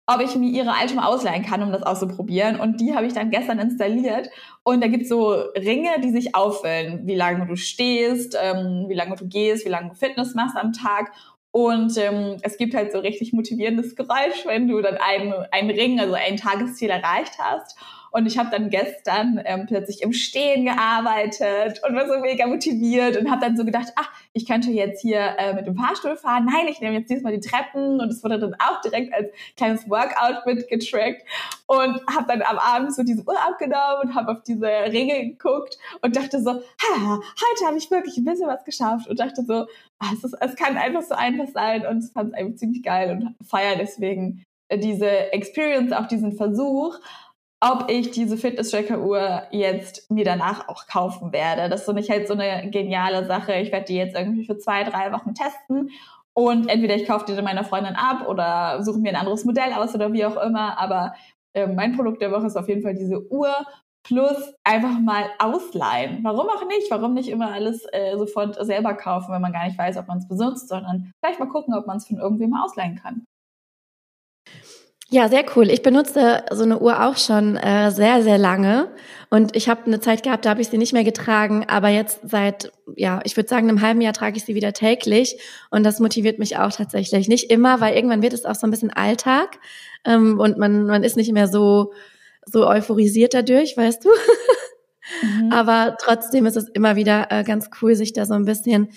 [0.07, 2.57] ob ich mir ihre alte mal ausleihen kann, um das auszuprobieren.
[2.57, 4.29] Und die habe ich dann gestern installiert.
[4.63, 8.93] Und da gibt es so Ringe, die sich auffüllen, wie lange du stehst, ähm, wie
[8.93, 11.11] lange du gehst, wie lange du Fitness machst am Tag.
[11.51, 15.99] Und ähm, es gibt halt so richtig motivierendes Geräusch, wenn du dann einen, einen Ring,
[15.99, 17.77] also ein Tagesziel erreicht hast.
[18.15, 23.17] Und ich habe dann gestern ähm, plötzlich im Stehen gearbeitet und war so mega motiviert
[23.17, 26.45] und habe dann so gedacht, ach, ich könnte jetzt hier äh, mit dem Fahrstuhl fahren.
[26.49, 27.99] Nein, ich nehme jetzt diesmal die Treppen.
[27.99, 31.23] Und es wurde dann auch direkt als kleines Workout mitgetrackt.
[31.67, 35.77] Und habe dann am Abend so diese Uhr abgenommen und habe auf diese Ringe geguckt
[36.01, 39.09] und dachte so, ha, heute habe ich wirklich ein bisschen was geschafft.
[39.09, 39.65] Und dachte so,
[39.99, 41.85] ah, es, ist, es kann einfach so einfach sein.
[41.85, 46.97] Und fand es einfach ziemlich geil und feiere deswegen diese Experience, auch diesen Versuch
[47.65, 51.67] ob ich diese Fitness-Tracker-Uhr jetzt mir danach auch kaufen werde.
[51.67, 53.55] Das ist so nicht halt so eine geniale Sache.
[53.55, 55.89] Ich werde die jetzt irgendwie für zwei, drei Wochen testen
[56.33, 59.73] und entweder ich kaufe die dann meiner Freundin ab oder suche mir ein anderes Modell
[59.73, 60.77] aus oder wie auch immer.
[60.77, 61.15] Aber
[61.53, 63.49] äh, mein Produkt der Woche ist auf jeden Fall diese Uhr
[64.03, 66.23] plus einfach mal ausleihen.
[66.23, 66.91] Warum auch nicht?
[66.91, 70.19] Warum nicht immer alles äh, sofort selber kaufen, wenn man gar nicht weiß, ob man
[70.19, 73.25] es besitzt, sondern vielleicht mal gucken, ob man es von irgendwem ausleihen kann.
[75.11, 75.69] Ja, sehr cool.
[75.69, 78.89] Ich benutze so eine Uhr auch schon äh, sehr, sehr lange.
[79.29, 81.65] Und ich habe eine Zeit gehabt, da habe ich sie nicht mehr getragen.
[81.67, 85.39] Aber jetzt seit, ja, ich würde sagen, einem halben Jahr trage ich sie wieder täglich.
[85.69, 87.27] Und das motiviert mich auch tatsächlich.
[87.27, 89.59] Nicht immer, weil irgendwann wird es auch so ein bisschen Alltag.
[90.05, 91.93] Ähm, und man, man ist nicht mehr so,
[92.47, 94.09] so euphorisiert dadurch, weißt du.
[95.21, 95.51] Mhm.
[95.51, 98.89] Aber trotzdem ist es immer wieder äh, ganz cool, sich da so ein bisschen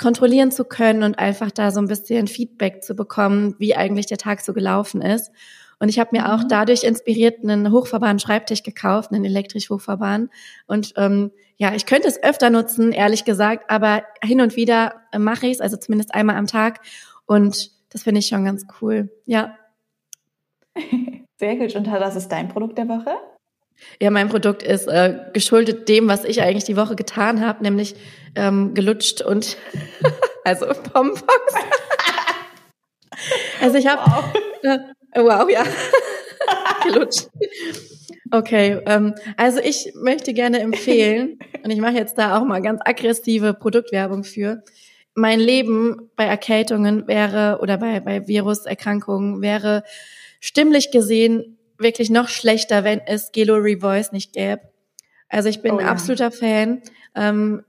[0.00, 4.18] kontrollieren zu können und einfach da so ein bisschen Feedback zu bekommen, wie eigentlich der
[4.18, 5.30] Tag so gelaufen ist.
[5.78, 6.48] Und ich habe mir auch mhm.
[6.48, 10.30] dadurch inspiriert einen hochfahrbaren Schreibtisch gekauft, einen elektrisch hochfahrbaren.
[10.66, 15.18] Und ähm, ja, ich könnte es öfter nutzen, ehrlich gesagt, aber hin und wieder äh,
[15.18, 16.80] mache ich es, also zumindest einmal am Tag.
[17.26, 19.10] Und das finde ich schon ganz cool.
[19.24, 19.56] Ja.
[21.36, 21.74] Sehr gut.
[21.76, 23.16] Und was ist dein Produkt der Woche?
[24.00, 27.94] Ja, mein Produkt ist äh, geschuldet dem, was ich eigentlich die Woche getan habe, nämlich
[28.34, 29.56] ähm, gelutscht und
[30.44, 31.54] also Pompox.
[33.60, 34.24] also ich habe wow.
[34.62, 35.64] Äh, wow, ja,
[36.84, 37.28] gelutscht.
[38.32, 42.80] Okay, ähm, also ich möchte gerne empfehlen und ich mache jetzt da auch mal ganz
[42.84, 44.62] aggressive Produktwerbung für.
[45.14, 49.82] Mein Leben bei Erkältungen wäre oder bei, bei Viruserkrankungen wäre
[50.38, 54.62] stimmlich gesehen wirklich noch schlechter, wenn es Gelo Revoice nicht gäbe.
[55.28, 56.82] Also ich bin oh, ein absoluter Fan.
[57.14, 57.64] Ähm,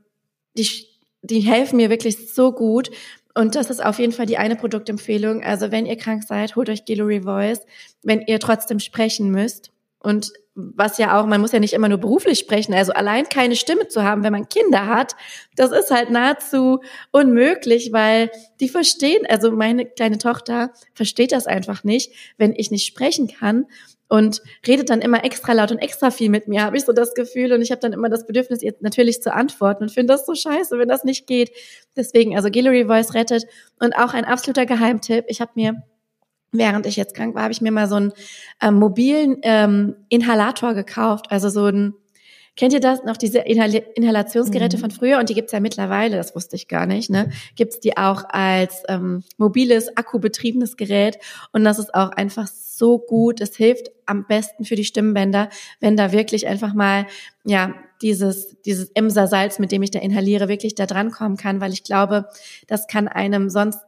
[0.58, 0.92] die
[1.22, 2.90] die helfen mir wirklich so gut.
[3.34, 5.44] Und das ist auf jeden Fall die eine Produktempfehlung.
[5.44, 7.62] Also wenn ihr krank seid, holt euch Gallery Voice,
[8.04, 9.72] wenn ihr trotzdem sprechen müsst.
[10.00, 13.56] Und was ja auch, man muss ja nicht immer nur beruflich sprechen, also allein keine
[13.56, 15.16] Stimme zu haben, wenn man Kinder hat,
[15.56, 16.82] das ist halt nahezu
[17.12, 22.86] unmöglich, weil die verstehen, also meine kleine Tochter versteht das einfach nicht, wenn ich nicht
[22.86, 23.68] sprechen kann
[24.12, 27.14] und redet dann immer extra laut und extra viel mit mir, habe ich so das
[27.14, 30.26] Gefühl und ich habe dann immer das Bedürfnis, ihr natürlich zu antworten und finde das
[30.26, 31.52] so scheiße, wenn das nicht geht.
[31.96, 33.46] Deswegen, also Guillory Voice rettet
[33.80, 35.24] und auch ein absoluter Geheimtipp.
[35.30, 35.84] Ich habe mir
[36.52, 38.12] während ich jetzt krank war, habe ich mir mal so einen
[38.62, 41.28] ähm, mobilen ähm, Inhalator gekauft.
[41.30, 41.94] Also so ein,
[42.58, 44.82] kennt ihr das noch, diese Inhal Inhalationsgeräte mhm.
[44.82, 45.20] von früher?
[45.20, 47.32] Und die gibt's ja mittlerweile, das wusste ich gar nicht, ne?
[47.56, 51.20] Gibt's die auch als ähm, mobiles, akkubetriebenes Gerät.
[51.54, 53.42] Und das ist auch einfach so gut.
[53.42, 57.08] Es hilft am besten für die Stimmbänder, wenn da wirklich einfach mal,
[57.46, 61.74] ja, dieses, dieses Emser-Salz, mit dem ich da inhaliere, wirklich da dran kommen kann, weil
[61.74, 62.28] ich glaube,
[62.68, 63.80] das kann einem sonst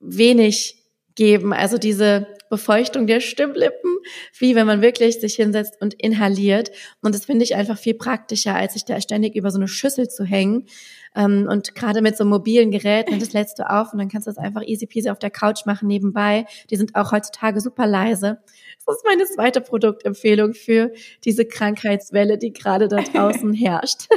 [0.00, 0.82] wenig
[1.14, 1.52] geben.
[1.52, 3.90] Also diese Befeuchtung der Stimmlippen,
[4.38, 6.70] wie wenn man wirklich sich hinsetzt und inhaliert.
[7.02, 10.08] Und das finde ich einfach viel praktischer, als sich da ständig über so eine Schüssel
[10.08, 10.66] zu hängen.
[11.14, 14.30] Ähm, und gerade mit so mobilen Geräten, das lädst du auf und dann kannst du
[14.30, 16.46] das einfach easy peasy auf der Couch machen nebenbei.
[16.70, 18.38] Die sind auch heutzutage super leise.
[18.86, 20.92] Das ist meine zweite Produktempfehlung für
[21.24, 24.08] diese Krankheitswelle, die gerade da draußen herrscht.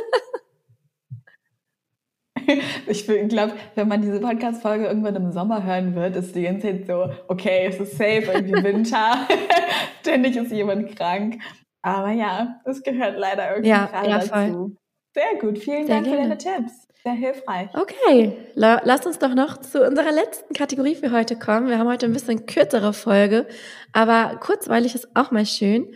[2.87, 6.87] Ich glaube, wenn man diese Podcast-Folge irgendwann im Sommer hören wird, ist die ganze Zeit
[6.87, 9.27] so, okay, es ist safe, irgendwie Winter,
[10.01, 11.41] ständig ist jemand krank.
[11.81, 14.75] Aber ja, es gehört leider irgendwie ja, gerade ja, dazu.
[15.13, 16.35] Sehr gut, vielen Sehr Dank gerne.
[16.35, 16.84] für deine Tipps.
[17.05, 17.69] Sehr hilfreich.
[17.75, 21.67] Okay, La lass uns doch noch zu unserer letzten Kategorie für heute kommen.
[21.67, 23.45] Wir haben heute ein bisschen kürzere Folge,
[23.93, 25.93] aber kurzweilig ist auch mal schön.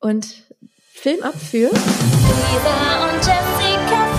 [0.00, 0.44] Und
[0.92, 4.10] Film ab für Lisa und Jessica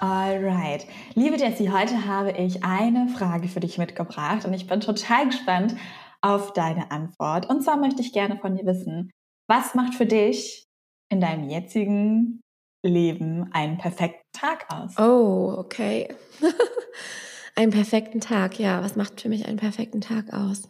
[0.00, 0.86] Alright.
[1.14, 5.76] Liebe Jessie, heute habe ich eine Frage für dich mitgebracht und ich bin total gespannt
[6.20, 7.48] auf deine Antwort.
[7.48, 9.12] Und zwar möchte ich gerne von dir wissen,
[9.46, 10.66] was macht für dich
[11.10, 12.40] in deinem jetzigen
[12.88, 14.98] Leben einen perfekten Tag aus?
[14.98, 16.14] Oh, okay.
[17.54, 18.82] einen perfekten Tag, ja.
[18.82, 20.68] Was macht für mich einen perfekten Tag aus?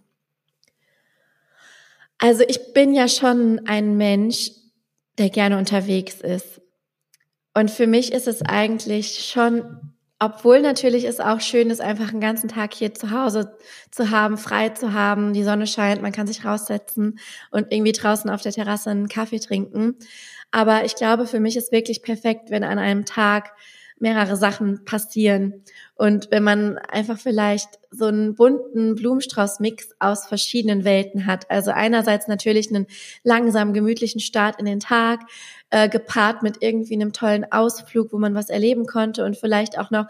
[2.19, 4.51] Also ich bin ja schon ein Mensch,
[5.19, 6.61] der gerne unterwegs ist.
[7.55, 12.21] Und für mich ist es eigentlich schon, obwohl natürlich es auch schön ist, einfach einen
[12.21, 13.57] ganzen Tag hier zu Hause
[13.91, 17.19] zu haben, frei zu haben, die Sonne scheint, man kann sich raussetzen
[17.51, 19.97] und irgendwie draußen auf der Terrasse einen Kaffee trinken.
[20.51, 23.53] Aber ich glaube, für mich ist wirklich perfekt, wenn an einem Tag
[23.99, 25.65] mehrere Sachen passieren.
[25.95, 31.51] Und wenn man einfach vielleicht so einen bunten Blumenstrauß-Mix aus verschiedenen Welten hat.
[31.51, 32.87] Also einerseits natürlich einen
[33.23, 35.21] langsamen, gemütlichen Start in den Tag,
[35.71, 39.91] äh, gepaart mit irgendwie einem tollen Ausflug, wo man was erleben konnte und vielleicht auch
[39.91, 40.07] noch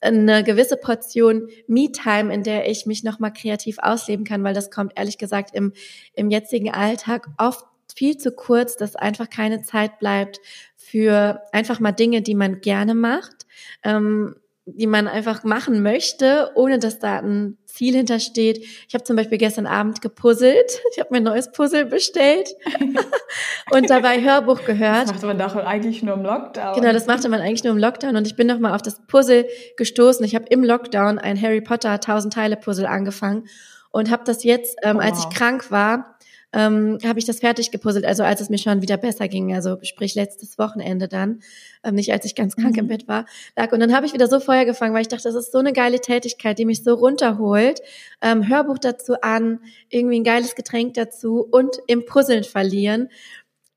[0.00, 4.92] eine gewisse Portion Me-Time, in der ich mich nochmal kreativ ausleben kann, weil das kommt
[4.96, 5.72] ehrlich gesagt im,
[6.12, 7.64] im jetzigen Alltag oft
[7.94, 10.40] viel zu kurz, dass einfach keine Zeit bleibt
[10.76, 13.46] für einfach mal Dinge, die man gerne macht.
[13.82, 14.36] Ähm,
[14.66, 18.64] die man einfach machen möchte, ohne dass da ein Ziel hintersteht.
[18.88, 20.80] Ich habe zum Beispiel gestern Abend gepuzzelt.
[20.94, 22.48] Ich habe mir ein neues Puzzle bestellt
[23.72, 25.02] und dabei Hörbuch gehört.
[25.02, 26.76] Das machte man doch eigentlich nur im Lockdown.
[26.76, 28.16] Genau, das machte man eigentlich nur im Lockdown.
[28.16, 30.24] Und ich bin noch mal auf das Puzzle gestoßen.
[30.24, 33.48] Ich habe im Lockdown ein Harry Potter 1000 Teile Puzzle angefangen
[33.90, 36.13] und habe das jetzt, ähm, als ich krank war,
[36.54, 39.76] ähm, habe ich das fertig gepuzzelt, also als es mir schon wieder besser ging, also
[39.82, 41.40] sprich letztes Wochenende dann,
[41.82, 42.82] ähm, nicht als ich ganz krank mhm.
[42.82, 43.26] im Bett war,
[43.56, 43.72] lag.
[43.72, 45.72] Und dann habe ich wieder so Feuer gefangen, weil ich dachte, das ist so eine
[45.72, 47.80] geile Tätigkeit, die mich so runterholt.
[48.22, 53.08] Ähm, Hörbuch dazu an, irgendwie ein geiles Getränk dazu und im Puzzeln verlieren.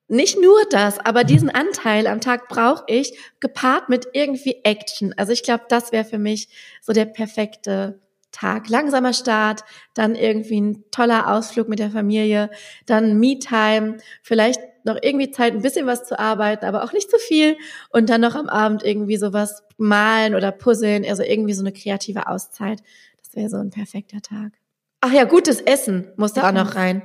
[0.08, 5.14] Nicht nur das, aber diesen Anteil am Tag brauche ich, gepaart mit irgendwie Action.
[5.18, 6.48] Also ich glaube, das wäre für mich
[6.82, 8.00] so der perfekte
[8.38, 8.70] Tag.
[8.70, 9.64] Langsamer Start,
[9.94, 12.50] dann irgendwie ein toller Ausflug mit der Familie,
[12.86, 17.18] dann Me-Time, vielleicht noch irgendwie Zeit, ein bisschen was zu arbeiten, aber auch nicht zu
[17.18, 17.58] viel.
[17.90, 22.28] Und dann noch am Abend irgendwie sowas malen oder puzzeln, also irgendwie so eine kreative
[22.28, 22.82] Auszeit.
[23.24, 24.54] Das wäre so ein perfekter Tag.
[25.02, 27.02] Ach ja, gutes Essen muss da auch noch rein.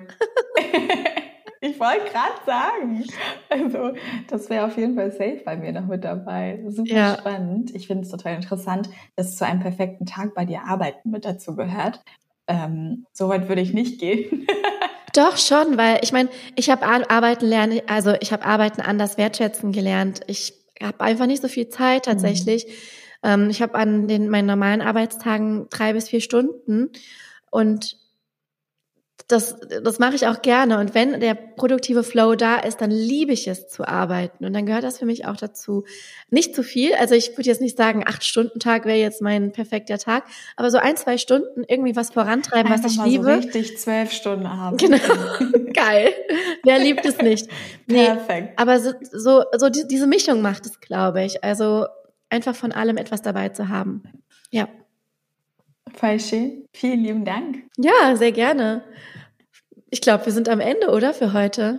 [1.63, 3.05] Ich wollte gerade sagen.
[3.49, 3.93] Also,
[4.29, 6.61] das wäre auf jeden Fall safe bei mir noch mit dabei.
[6.69, 7.19] Super ja.
[7.19, 7.73] spannend.
[7.75, 11.55] Ich finde es total interessant, dass zu einem perfekten Tag bei dir Arbeiten mit dazu
[11.55, 12.03] gehört.
[12.49, 14.47] Ähm, so weit würde ich nicht gehen.
[15.15, 19.71] Doch schon, weil ich meine, ich habe Arbeiten lernen, also ich habe Arbeiten anders wertschätzen
[19.71, 20.23] gelernt.
[20.27, 22.67] Ich habe einfach nicht so viel Zeit tatsächlich.
[22.67, 22.73] Mhm.
[23.23, 26.91] Ähm, ich habe an den meinen normalen Arbeitstagen drei bis vier Stunden
[27.53, 28.02] und
[29.29, 30.79] das, das mache ich auch gerne.
[30.79, 34.45] Und wenn der produktive Flow da ist, dann liebe ich es zu arbeiten.
[34.45, 35.85] Und dann gehört das für mich auch dazu.
[36.31, 36.95] Nicht zu viel.
[36.95, 40.25] Also ich würde jetzt nicht sagen, acht Stunden Tag wäre jetzt mein perfekter Tag.
[40.57, 43.25] Aber so ein, zwei Stunden irgendwie was vorantreiben, Einfach was ich mal liebe.
[43.25, 44.77] So richtig zwölf Stunden haben.
[44.77, 44.99] Genau.
[45.73, 46.11] Geil.
[46.64, 47.49] Wer liebt es nicht?
[47.87, 48.59] Nee, Perfekt.
[48.59, 51.43] Aber so, so, so diese Mischung macht es, glaube ich.
[51.43, 51.87] Also
[52.29, 54.03] einfach von allem etwas dabei zu haben.
[54.51, 54.68] Ja.
[55.95, 56.64] Voll schön.
[56.73, 57.64] Vielen lieben Dank.
[57.77, 58.83] Ja, sehr gerne.
[59.95, 61.78] Ich glaube, wir sind am Ende, oder, für heute?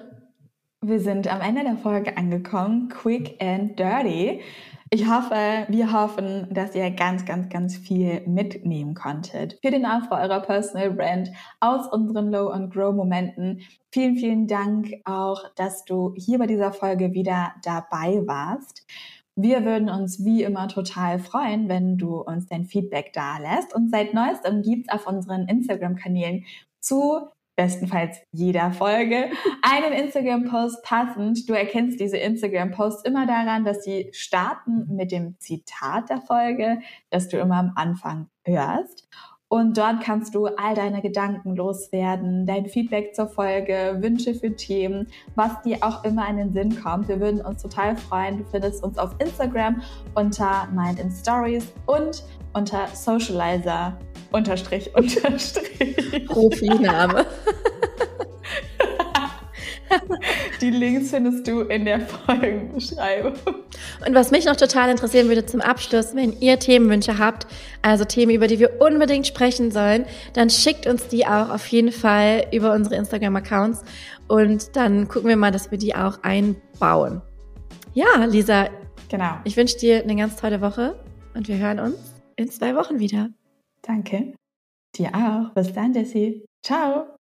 [0.82, 2.88] Wir sind am Ende der Folge angekommen.
[2.90, 4.40] Quick and dirty.
[4.92, 10.18] Ich hoffe, wir hoffen, dass ihr ganz, ganz, ganz viel mitnehmen konntet für den Aufbau
[10.18, 13.62] eurer Personal Brand aus unseren Low and Grow Momenten.
[13.92, 18.86] Vielen, vielen Dank auch, dass du hier bei dieser Folge wieder dabei warst.
[19.36, 23.74] Wir würden uns wie immer total freuen, wenn du uns dein Feedback da lässt.
[23.74, 26.44] Und seit neuestem gibt's auf unseren Instagram-Kanälen
[26.80, 29.30] zu bestenfalls jeder Folge
[29.62, 31.48] einen Instagram-Post passend.
[31.48, 36.80] Du erkennst diese Instagram-Posts immer daran, dass sie starten mit dem Zitat der Folge,
[37.10, 39.08] das du immer am Anfang hörst.
[39.54, 45.10] Und dort kannst du all deine Gedanken loswerden, dein Feedback zur Folge, Wünsche für Themen,
[45.36, 47.08] was dir auch immer in den Sinn kommt.
[47.08, 48.40] Wir würden uns total freuen.
[48.40, 49.84] Du findest uns auf Instagram
[50.16, 52.24] unter Mind in Stories und
[52.54, 53.96] unter Socializer
[54.34, 56.26] unterstrich unterstrich.
[56.28, 57.26] Profiname.
[60.62, 63.34] Die Links findest du in der Folgenbeschreibung.
[64.06, 67.48] Und was mich noch total interessieren würde zum Abschluss, wenn ihr Themenwünsche habt,
[67.82, 71.92] also Themen, über die wir unbedingt sprechen sollen, dann schickt uns die auch auf jeden
[71.92, 73.84] Fall über unsere Instagram-Accounts
[74.28, 77.22] und dann gucken wir mal, dass wir die auch einbauen.
[77.94, 78.70] Ja, Lisa.
[79.10, 79.36] Genau.
[79.44, 80.96] Ich wünsche dir eine ganz tolle Woche
[81.36, 81.98] und wir hören uns
[82.36, 83.30] in zwei Wochen wieder.
[83.84, 84.34] Danke.
[84.96, 85.54] Dir auch.
[85.56, 86.46] Bis dann, Jessie.
[86.64, 87.13] Ciao.